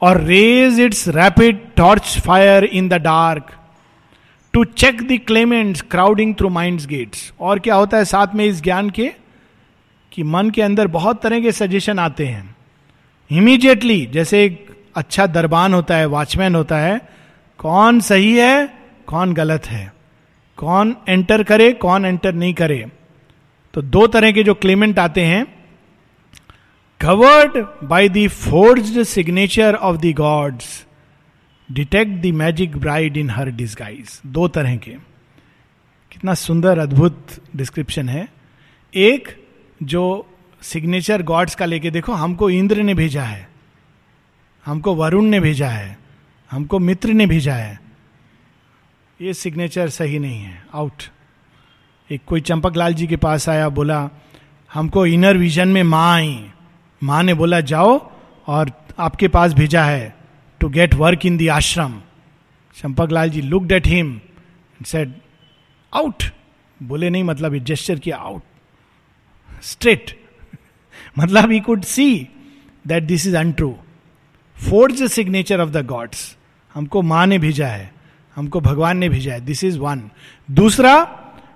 or 0.00 0.20
rays 0.20 0.80
its 0.80 1.08
rapid 1.08 1.60
torch 1.76 2.20
fire 2.20 2.64
in 2.64 2.88
the 2.88 2.94
dark 2.94 3.46
to 4.52 4.64
check 4.64 5.02
the 5.02 5.20
claimants 5.26 5.80
crowding 5.80 6.34
through 6.34 6.48
mind 6.48 6.80
gates 6.80 7.32
और 7.40 7.58
क्या 7.58 7.74
होता 7.74 7.96
है 7.96 8.04
साथ 8.04 8.26
में 8.34 8.44
इस 8.44 8.62
ज्ञान 8.62 8.90
के? 8.90 9.12
कि 10.12 10.22
मन 10.22 10.50
के 10.50 10.62
अंदर 10.62 10.86
बहुत 10.86 11.22
तरह 11.22 11.40
के 11.40 11.52
सजेशन 11.52 11.98
आते 11.98 12.26
हैं। 12.26 12.56
इमीडिएटली 13.30 14.04
जैसे 14.06 14.44
एक 14.44 14.66
अच्छा 14.96 15.26
दरबान 15.26 15.74
होता 15.74 15.96
है 15.96 16.06
वॉचमैन 16.06 16.54
होता 16.54 16.78
है, 16.78 17.00
कौन 17.58 18.00
सही 18.00 18.36
है, 18.36 18.68
कौन 19.06 19.32
गलत 19.32 19.66
है, 19.66 19.92
कौन 20.58 20.96
एंटर 21.08 21.42
करे, 21.42 21.72
कौन 21.72 22.04
एंटर 22.04 22.34
नहीं 22.34 22.54
करे। 22.54 22.84
तो 23.74 23.82
दो 23.82 24.06
तरह 24.06 24.32
के 24.32 24.42
जो 24.42 24.54
क्लेमेंट 24.54 24.98
आते 24.98 25.24
हैं 25.24 25.46
covered 27.00 27.66
by 27.84 28.08
the 28.08 28.26
forged 28.28 28.98
signature 29.08 29.74
of 29.74 29.96
the 29.96 30.12
gods 30.12 30.86
detect 31.68 32.12
the 32.22 32.26
magic 32.26 32.76
bride 32.76 33.16
in 33.16 33.30
her 33.30 33.50
disguise 33.50 34.20
दो 34.26 34.48
तरह 34.48 34.76
के। 34.76 34.90
कितना 36.12 36.34
सुंदर, 36.34 36.78
अद्भुत 36.78 37.26
डिस्क्रिप्शन 37.56 38.08
है। 38.08 38.28
एक 38.94 39.28
जो 39.80 40.26
सिग्नेचर 40.62 41.22
गॉड्स 41.22 41.54
का 41.54 41.66
लेके 41.66 41.90
देखो, 41.90 42.12
हमको 42.12 42.50
इंद्र 42.50 42.82
ने 42.82 42.94
भेजा 42.94 43.22
है, 43.22 43.48
हमको 44.66 44.94
वरुण 44.94 45.24
ने 45.24 45.40
भेजा 45.40 45.68
है, 45.68 45.96
हमको 46.50 46.78
मित्र 46.78 47.12
ने 47.12 47.26
भेजा 47.26 47.54
है। 47.54 47.78
ये 49.20 49.34
सिग्नेचर 49.34 49.88
सही 49.88 50.18
नहीं 50.18 50.40
है। 50.40 50.62
आउट 50.74 51.02
एक 52.10 52.22
कोई 52.26 52.40
चंपक 52.40 52.76
लाल 52.76 52.94
जी 52.94 53.06
के 53.06 53.16
पास 53.16 53.48
आया, 53.48 53.68
बोला, 53.68 54.08
हमको 54.70 55.06
इनर 55.06 55.36
विजन 55.36 55.68
में 55.68 55.82
माँ 55.82 56.14
आई। 56.14 56.50
माँ 57.02 57.22
ने 57.22 57.34
बोला, 57.34 57.60
जाओ 57.62 57.98
और 58.48 58.72
आपके 58.98 59.28
पास 59.28 59.52
भेजा 59.52 59.84
है 59.84 60.14
to 60.60 60.68
get 60.68 60.94
work 60.94 61.26
in 61.26 61.36
the 61.36 61.48
ashram 61.48 62.00
Champak 62.76 63.12
Lal 63.12 63.30
ji 63.30 63.42
looked 63.42 63.62
at 63.62 63.86
him 63.86 64.20
said 64.86 65.12
out 65.92 66.24
बोले, 66.80 67.10
नहीं 67.10 67.24
मतलब 67.24 67.56
जेस्टर 67.56 67.98
किया 67.98 68.16
आउट 68.16 68.42
स्ट्रेट 69.62 70.18
मतलब 71.18 71.50
he 71.50 71.60
could 71.60 71.82
see 71.82 72.28
that 72.86 73.02
this 73.02 73.26
is 73.26 73.36
untrue 73.36 73.76
forge 74.70 75.02
signature 75.02 75.60
of 75.60 75.70
the 75.70 75.86
gods 75.86 76.36
हमको 76.74 77.02
माँ 77.02 77.26
ने 77.26 77.38
भेजा 77.38 77.68
है। 77.68 77.92
हमको 78.36 78.60
भगवान 78.60 78.98
ने 78.98 79.08
भेजा 79.08 79.32
है। 79.32 79.40
दिस 79.40 79.64
इज़ 79.64 79.78
वन 79.78 80.10
दूसरा 80.50 80.94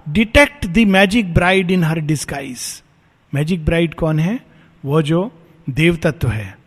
detect 0.09 0.67
the 0.67 0.79
magic 0.79 1.35
bride 1.35 1.71
in 1.71 1.85
her 1.85 1.99
disguise 1.99 2.83
magic 3.35 3.65
bride 3.65 3.95
कौन 3.95 4.19
है? 4.19 4.41
वो 4.85 5.03
जो 5.03 5.45
देव 5.71 5.97
तत्व 5.97 6.29
है। 6.29 6.59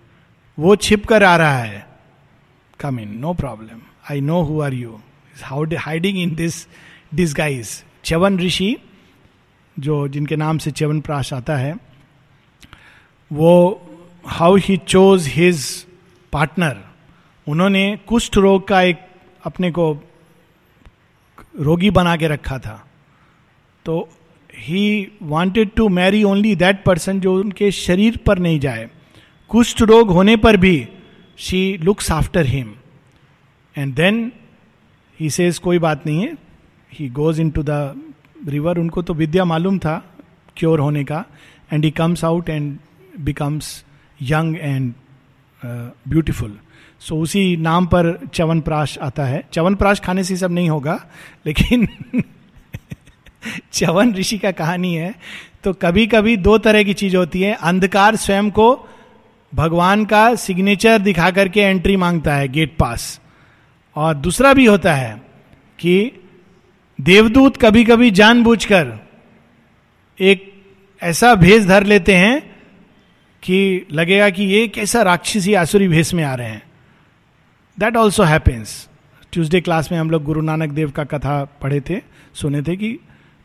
वो 0.59 0.75
छिप 0.75 1.05
कर 1.05 1.23
आ 1.23 1.37
रहा 1.37 1.57
है। 1.57 1.87
Come 2.79 2.99
in 2.99 3.17
no 3.17 3.33
problem 3.33 3.81
I 4.11 4.21
know 4.21 4.41
who 4.41 4.61
are 4.61 4.73
you 4.73 4.99
how 5.43 5.65
hiding 5.79 6.17
in 6.17 6.35
this 6.35 6.67
disguise 7.13 7.83
Chyavan 8.03 8.39
Rishi 8.39 8.77
जो 9.79 10.07
जिनके 10.07 10.35
नाम 10.35 10.57
से 10.57 10.71
च्यवन 10.71 10.99
प्राश 11.01 11.33
आता 11.33 11.55
है, 11.57 11.75
वो 13.31 13.81
how 14.25 14.55
he 14.55 14.77
chose 14.77 15.27
his 15.27 15.65
partner 16.33 16.77
उन्होंने 17.47 17.99
कुष्ठ 18.07 18.37
रोग 18.37 18.67
का 18.67 18.81
एक 18.81 18.99
अपने 19.43 19.71
को 19.71 19.91
रोगी 21.59 21.89
बना 21.89 22.15
के 22.15 22.27
रखा 22.27 22.57
था। 22.59 22.87
तो 23.85 24.09
he 24.53 25.11
wanted 25.23 25.69
to 25.75 25.87
marry 25.89 26.23
only 26.23 26.55
that 26.55 26.83
person 26.83 27.19
जो 27.19 27.35
उनके 27.35 27.71
शरीर 27.71 28.17
पर 28.17 28.39
नहीं 28.39 28.59
जाए। 28.59 28.89
कुष्ठ 29.49 29.81
रोग 29.81 30.09
होने 30.09 30.35
पर 30.37 30.57
भी 30.57 30.87
she 31.37 31.77
looks 31.77 32.11
after 32.11 32.45
him 32.45 32.73
and 33.75 33.93
then 33.95 34.31
he 35.19 35.29
says 35.29 35.57
कोई 35.59 35.79
बात 35.79 36.05
नहीं 36.05 36.21
है. 36.21 36.35
He 36.93 37.09
goes 37.09 37.39
into 37.49 37.63
the 37.63 38.06
river 38.47 38.77
उनको 38.77 39.01
तो 39.01 39.13
विद्या 39.13 39.45
मालूम 39.45 39.79
था 39.79 40.15
क्योर 40.57 40.79
होने 40.79 41.03
का 41.03 41.25
and 41.73 41.85
he 41.85 41.91
comes 41.91 42.25
out 42.25 42.49
and 42.49 42.77
becomes 43.19 43.85
young 44.21 44.55
and 44.55 44.93
beautiful 46.07 46.57
so 46.99 47.17
उसी 47.17 47.57
नाम 47.57 47.85
पर 47.85 48.27
चवन 48.33 48.61
प्राश 48.61 48.97
आता 48.97 49.25
है। 49.25 49.43
चवन 49.53 49.75
प्राश 49.75 49.99
खाने 49.99 50.23
से 50.23 50.37
सब 50.37 50.51
नहीं 50.51 50.69
होगा, 50.69 51.05
लेकिन 51.45 51.87
चवन 53.73 54.13
ऋषि 54.13 54.37
का 54.37 54.51
कहानी 54.51 54.95
है। 54.95 55.15
तो 55.63 55.73
कभी 55.73 56.07
कभी 56.07 56.37
दो 56.37 56.57
तरह 56.57 56.83
की 56.83 56.93
चीज़ 56.93 57.17
होती 57.17 57.41
है। 57.41 57.53
अंधकार 57.53 58.15
स्वयं 58.15 58.51
को 58.51 58.87
भगवान 59.55 60.05
का 60.05 60.35
सिग्नेचर 60.35 60.99
दिखा 60.99 61.31
करके 61.31 61.59
एंट्री 61.59 61.95
माँगता 61.95 62.35
है 62.35 62.47
गेट 62.47 62.77
पास 62.77 63.21
और 63.95 64.15
दूसरा 64.15 64.53
भी 64.53 64.65
होता 64.65 64.93
है 64.93 65.21
कि 65.79 66.11
देवदूत 66.99 67.57
कभी 67.57 67.83
कभी 67.85 68.11
जानबूझकर 68.11 68.93
एक 70.19 70.53
ऐसा 71.01 71.33
भेष 71.35 71.65
धर 71.65 71.83
लेते 71.83 72.15
हैं 72.15 72.39
कि 73.43 73.87
लगेगा 73.91 74.29
कि 74.29 74.43
ये 74.43 74.67
कैसा 74.67 75.01
राक्षसी 75.01 75.53
आसुरी 75.53 75.87
भेष 75.87 76.13
में 76.13 76.23
आ 76.23 76.33
रहे 76.35 76.47
हैं। 76.47 76.63
That 77.79 77.97
also 77.97 78.23
happens 78.23 78.89
Tuesday 79.31 79.61
class 79.61 79.91
में 79.91 79.99
हम 79.99 80.09
लोग 80.09 80.23
गुरु 80.23 80.41
नानक 80.41 80.69
देव 80.69 80.91
का 80.91 81.03
कथा 81.03 81.43
पढ़े 81.61 81.81
थे, 81.81 82.01
सुने 82.33 82.61
थे 82.61 82.75
कि 82.75 82.99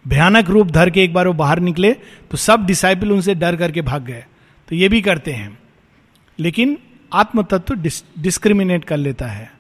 भयानक 0.05 0.51
रूप 0.51 0.67
धर 0.67 0.91
के 0.91 1.05
एक 1.05 1.13
बार 1.13 1.27
वो 1.27 1.33
बाहर 1.33 1.59
निकले 1.59 1.93
तो 2.31 2.37
सब 2.37 2.67
डिसाइपल 2.67 3.13
उनसे 3.13 3.35
डर 3.35 3.57
करके 3.57 3.83
भाग 3.83 4.05
गए। 4.05 4.25
तो 4.69 4.77
ये 4.77 4.89
भी 4.89 5.03
करते 5.03 5.33
हैं। 5.33 5.59
लेकिन 6.39 6.77
आत्म 7.13 7.43
तत्व 7.43 7.75
डिस्क्रिमिनेट 8.19 8.85
कर 8.85 8.97
लेता 8.97 9.27
है 9.27 9.51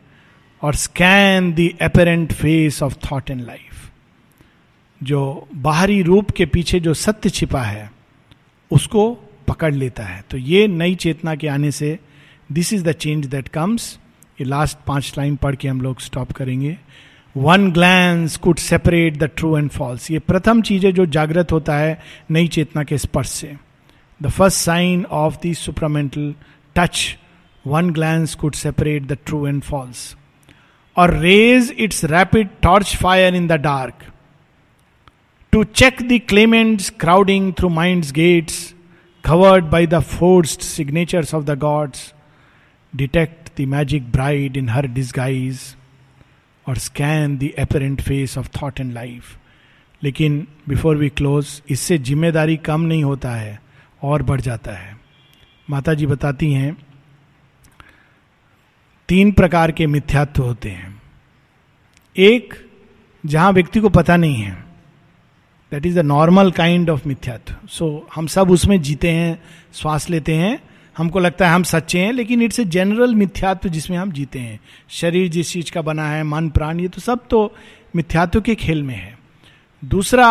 और 0.63 0.75
scan 0.75 1.53
the 1.53 1.69
apparent 1.83 2.33
face 2.33 2.83
of 2.83 2.95
thought 3.07 3.31
and 3.31 3.47
life 3.47 3.72
जो 5.03 5.49
बाहरी 5.55 6.03
रूप 6.03 6.31
के 6.31 6.47
पीछे 6.47 6.81
जो 6.81 6.95
सत्य 6.95 7.31
छिपा 7.31 7.63
है, 7.63 7.91
उसको 8.71 9.11
पकड़ 9.49 9.73
लेता 9.75 10.05
है। 10.05 10.23
तो 10.31 10.37
ये 10.37 10.67
नई 10.69 10.95
चेतना 10.95 11.35
के 11.35 11.49
आने 11.49 11.71
से 11.71 11.99
this 12.53 12.73
is 12.73 12.85
the 12.85 12.93
change 12.93 13.27
that 13.27 13.49
comes 13.49 13.99
ये 14.41 14.45
लास्ट 14.47 14.79
पाँच 14.87 15.13
लाइन 15.19 15.37
पढ़ 15.37 15.55
के 15.55 15.69
हम 15.69 15.81
लोग 15.81 16.01
स्टॉप 16.01 16.33
करेंगे। 16.33 16.77
One 17.37 17.71
glance 17.73 18.37
could 18.37 18.59
separate 18.59 19.17
the 19.19 19.31
true 19.37 19.57
and 19.59 19.71
false 19.71 20.11
ये 20.11 20.19
प्रथम 20.19 20.63
चीज़ 20.63 20.87
है 20.87 20.93
जो 20.93 21.07
जागृत 21.09 21.53
होता 21.53 21.77
है 21.77 21.99
नई 22.31 22.49
चेतना 22.49 22.83
के 22.85 22.99
स्पर्श 22.99 23.29
से। 23.29 23.57
The 24.21 24.29
first 24.29 24.59
sign 24.59 25.05
of 25.05 25.37
the 25.47 25.53
supramental 25.55 26.35
touch 26.77 27.17
one 27.65 27.91
glance 27.91 28.35
could 28.35 28.55
separate 28.55 29.07
the 29.07 29.19
true 29.27 29.47
and 29.47 29.63
false 29.63 30.15
और 30.97 31.17
raise 31.19 31.75
its 31.79 32.05
rapid 32.05 32.49
torch 32.63 32.97
fire 32.97 33.35
in 33.35 33.47
the 33.47 33.53
dark 33.53 34.05
to 35.53 35.63
check 35.65 36.03
the 36.03 36.21
claimants 36.29 36.89
crowding 37.01 37.53
through 37.59 37.69
mind 37.71 38.05
gates 38.15 38.61
covered 39.25 39.71
by 39.71 39.81
the 39.87 40.01
forced 40.03 40.63
signatures 40.63 41.33
of 41.33 41.47
the 41.47 41.55
gods, 41.57 42.13
detect 42.93 43.55
the 43.55 43.67
magic 43.67 44.11
bride 44.13 44.57
in 44.57 44.69
her 44.69 44.83
disguise, 44.89 45.77
or 46.67 46.75
scan 46.77 47.39
the 47.39 47.55
apparent 47.57 48.03
face 48.03 48.37
of 48.37 48.49
thought 48.49 48.81
and 48.81 48.95
life. 48.95 49.37
लेकिन 50.03 50.47
before 50.69 50.97
we 50.97 51.09
close 51.11 51.61
इससे 51.71 51.99
ज़िम्मेदारी 51.99 52.57
कम 52.67 52.81
नहीं 52.81 53.05
होता 53.05 53.35
है 53.35 53.59
और 54.03 54.23
बढ़ 54.23 54.41
जाता 54.41 54.73
है 54.73 54.97
माता 55.69 55.95
जी 55.95 56.07
बताती 56.07 56.53
हैं 56.53 56.77
तीन 59.09 59.33
प्रकार 59.33 59.73
के 59.73 59.87
मिथ्यात्व 59.87 60.43
होते 60.43 60.71
हैं 60.71 61.01
एक 62.17 62.55
जहाँ 63.25 63.53
व्यक्ति 63.53 63.81
को 63.81 63.89
पता 63.89 64.17
नहीं 64.17 64.43
है 64.43 64.57
that 65.73 65.87
is 65.87 65.99
the 65.99 66.05
normal 66.05 66.51
kind 66.51 66.91
of 66.91 67.09
मिथ्यात्व 67.09 67.67
सो 67.69 67.87
हम 68.15 68.27
सब 68.27 68.51
उसमें 68.51 68.81
जीते 68.83 69.11
हैं 69.11 69.39
श्वास 69.75 70.09
लेते 70.11 70.35
हैं 70.35 70.59
हमको 70.97 71.19
लगता 71.19 71.49
है 71.49 71.55
हम 71.55 71.63
सच्चे 71.63 71.99
हैं 71.99 72.13
लेकिन 72.13 72.43
इट्स 72.43 72.61
ए 72.61 72.65
जनरल 72.71 73.15
मिथ्यात्व 73.15 73.69
जिसमें 73.69 73.97
हम 73.99 74.13
जीते 74.13 74.39
हैं 74.39 74.59
शरीर 74.91 75.29
जिस 75.29 75.53
चीज़ 75.53 75.73
का 75.73 75.83
बना 75.83 76.09
है 76.09 76.23
मन 76.25 76.49
प्राण 76.51 76.81
ये 76.81 76.89
तो 76.89 77.01
सब 77.01 77.27
तो 77.31 77.41
मिथ्यात्व 77.97 78.41
के 78.41 78.55
खेल 78.55 78.83
में 78.83 78.95
है 78.95 79.17
दूसरा 79.83 80.29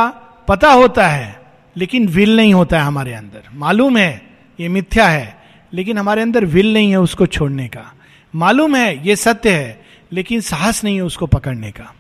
पता 0.48 0.72
होता 0.72 1.08
है 1.08 1.40
लेकिन 1.76 2.08
विल 2.08 2.36
नहीं 2.36 2.54
होता 2.54 2.80
है 2.80 2.86
हमारे 2.86 3.14
अंदर 3.14 3.50
मालूम 3.56 3.98
है 3.98 4.22
ये 4.60 4.70
मिथ्या 4.70 5.08
है 5.08 5.28
लेकिन 5.74 5.98
हमारे 5.98 6.22
अंदर 6.22 6.46
विल 6.46 6.74
नहीं 6.74 6.90
है 6.92 7.00
उसको 7.00 7.26
छोड़ने 7.28 7.68
का 7.68 7.92
मालूम 8.34 8.76
है 8.76 9.08
ये 9.08 9.16
सत्य 9.16 9.50
है 9.50 9.80
लेकिन 10.12 10.42
साहस 10.42 10.84
नहीं 10.84 10.96
है 10.96 11.02
उसको 11.02 11.28
पकड़ने 11.28 11.72
का 11.72 11.94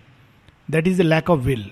that 0.70 0.88
is 0.88 0.98
the 0.98 1.06
lack 1.06 1.30
of 1.30 1.40
will 1.40 1.70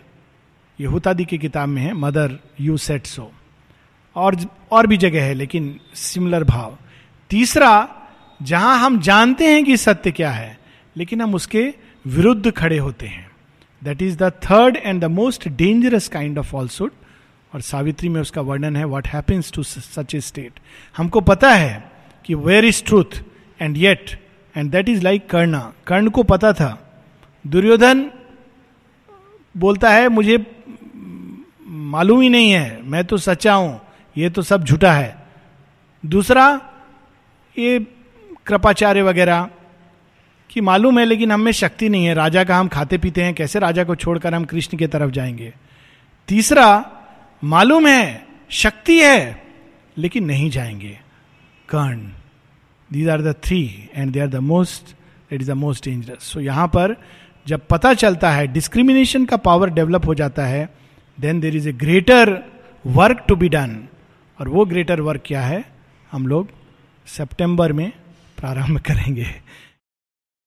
ये 0.79 0.87
हुतादी 0.87 1.25
की 1.25 1.37
किताब 1.37 1.69
में 1.69 1.81
है, 1.81 1.93
मदर, 1.93 2.37
यू 2.61 2.77
सेट 2.77 3.05
सो। 3.05 3.31
और 4.15 4.35
और 4.71 4.87
भी 4.87 4.97
जगह 4.97 5.23
है, 5.23 5.33
लेकिन 5.33 5.79
सिमिलर 5.93 6.43
भाव। 6.43 6.77
तीसरा, 7.29 7.87
जहाँ 8.41 8.77
हम 8.79 8.99
जानते 8.99 9.47
हैं 9.47 9.63
कि 9.65 9.77
सत्य 9.77 10.11
क्या 10.11 10.31
है, 10.31 10.57
लेकिन 10.97 11.21
हम 11.21 11.33
उसके 11.35 11.73
विरुद्ध 12.05 12.51
खड़े 12.51 12.77
होते 12.77 13.07
हैं। 13.07 13.29
That 13.83 14.01
is 14.01 14.17
the 14.17 14.31
third 14.43 14.77
and 14.77 15.01
the 15.01 15.05
most 15.05 15.47
dangerous 15.47 16.07
kind 16.07 16.37
of 16.37 16.47
falsehood 16.47 16.91
और 17.53 17.61
सावित्री 17.61 18.09
में 18.09 18.21
उसका 18.21 18.41
वर्णन 18.41 18.75
है 18.75 18.85
what 18.85 19.07
happens 19.07 19.51
to 19.51 19.63
such 19.63 20.15
a 20.15 20.19
state 20.21 20.59
हमको 20.97 21.21
पता 21.21 21.51
है 21.51 21.91
कि 22.25 22.35
where 22.35 22.65
is 22.65 22.83
truth 22.83 23.23
and 23.59 23.77
yet 23.77 24.19
and 24.55 24.71
that 24.71 24.89
is 24.89 25.03
like 25.03 25.29
Karna 25.29 25.73
Karna 25.87 26.09
को 26.09 26.23
पता 26.23 26.53
था। 26.53 26.71
दुर्योधन 27.47 28.09
बोलता 29.57 29.89
है, 29.89 30.09
मुझे 30.09 30.37
मालूम 31.89 32.21
ही 32.21 32.29
नहीं 32.29 32.51
है, 32.51 32.81
मैं 32.83 33.03
तो 33.05 33.17
सच्चा 33.17 33.53
हूँ, 33.53 33.79
ये 34.17 34.29
तो 34.29 34.41
सब 34.41 34.63
झूठा 34.63 34.91
है। 34.93 35.15
दूसरा, 36.05 36.61
ये 37.57 37.79
कृपाचार्य 38.45 39.01
वगैरह, 39.01 39.49
कि 40.49 40.61
मालूम 40.61 40.99
है 40.99 41.05
लेकिन 41.05 41.31
हम 41.31 41.51
शक्ति 41.51 41.89
नहीं 41.89 42.05
है, 42.05 42.13
राजा 42.13 42.43
का 42.43 42.57
हम 42.57 42.67
खाते 42.67 42.97
पीते 42.97 43.23
हैं, 43.23 43.33
कैसे 43.33 43.59
राजा 43.59 43.83
को 43.83 43.95
छोड़कर 43.95 44.33
हम 44.33 44.45
कृष्ण 44.45 44.77
की 44.77 44.87
तरफ़ 44.87 45.11
जाएँगे? 45.11 45.53
तीसरा, 46.27 46.91
मालूम 47.43 47.87
है, 47.87 48.27
शक्ति 48.49 48.99
है, 48.99 49.43
लेकिन 49.97 50.25
नहीं 50.25 50.49
जाएँगे। 50.49 50.99
Karna 51.69 51.97
these 52.91 53.09
are 53.09 53.21
the 53.21 53.35
three 53.43 53.89
and 53.95 54.11
they 54.11 54.19
are 54.19 54.27
the 54.27 54.35
most 54.35 54.95
it 55.33 55.41
is 55.41 55.51
the 55.51 55.53
most 55.53 55.85
dangerous 55.85 56.23
so 56.23 56.39
यहाँ 56.39 56.67
पर 56.67 56.95
जब 57.47 57.67
पता 57.69 57.93
चलता 57.93 58.31
है 58.31 58.47
डिस्क्रिमिनेशन 58.47 59.25
का 59.25 59.37
पावर 59.37 59.69
डेवलप 59.69 60.05
हो 60.05 60.13
जाता 60.15 60.45
है 60.45 60.78
then 61.19 61.39
there 61.39 61.55
is 61.55 61.69
a 61.69 61.71
greater 61.71 62.43
work 62.85 63.25
to 63.27 63.35
be 63.35 63.49
done 63.49 63.87
और 64.39 64.47
वो 64.47 64.65
ग्रेटर 64.65 65.01
वर्क 65.01 65.21
क्या 65.25 65.41
है? 65.41 65.63
हम 66.11 66.27
लोग 66.27 66.47
सेप्टेम्बर 67.07 67.73
में 67.73 67.91
प्रारंभ 68.37 68.79
करेंगे। 68.87 69.27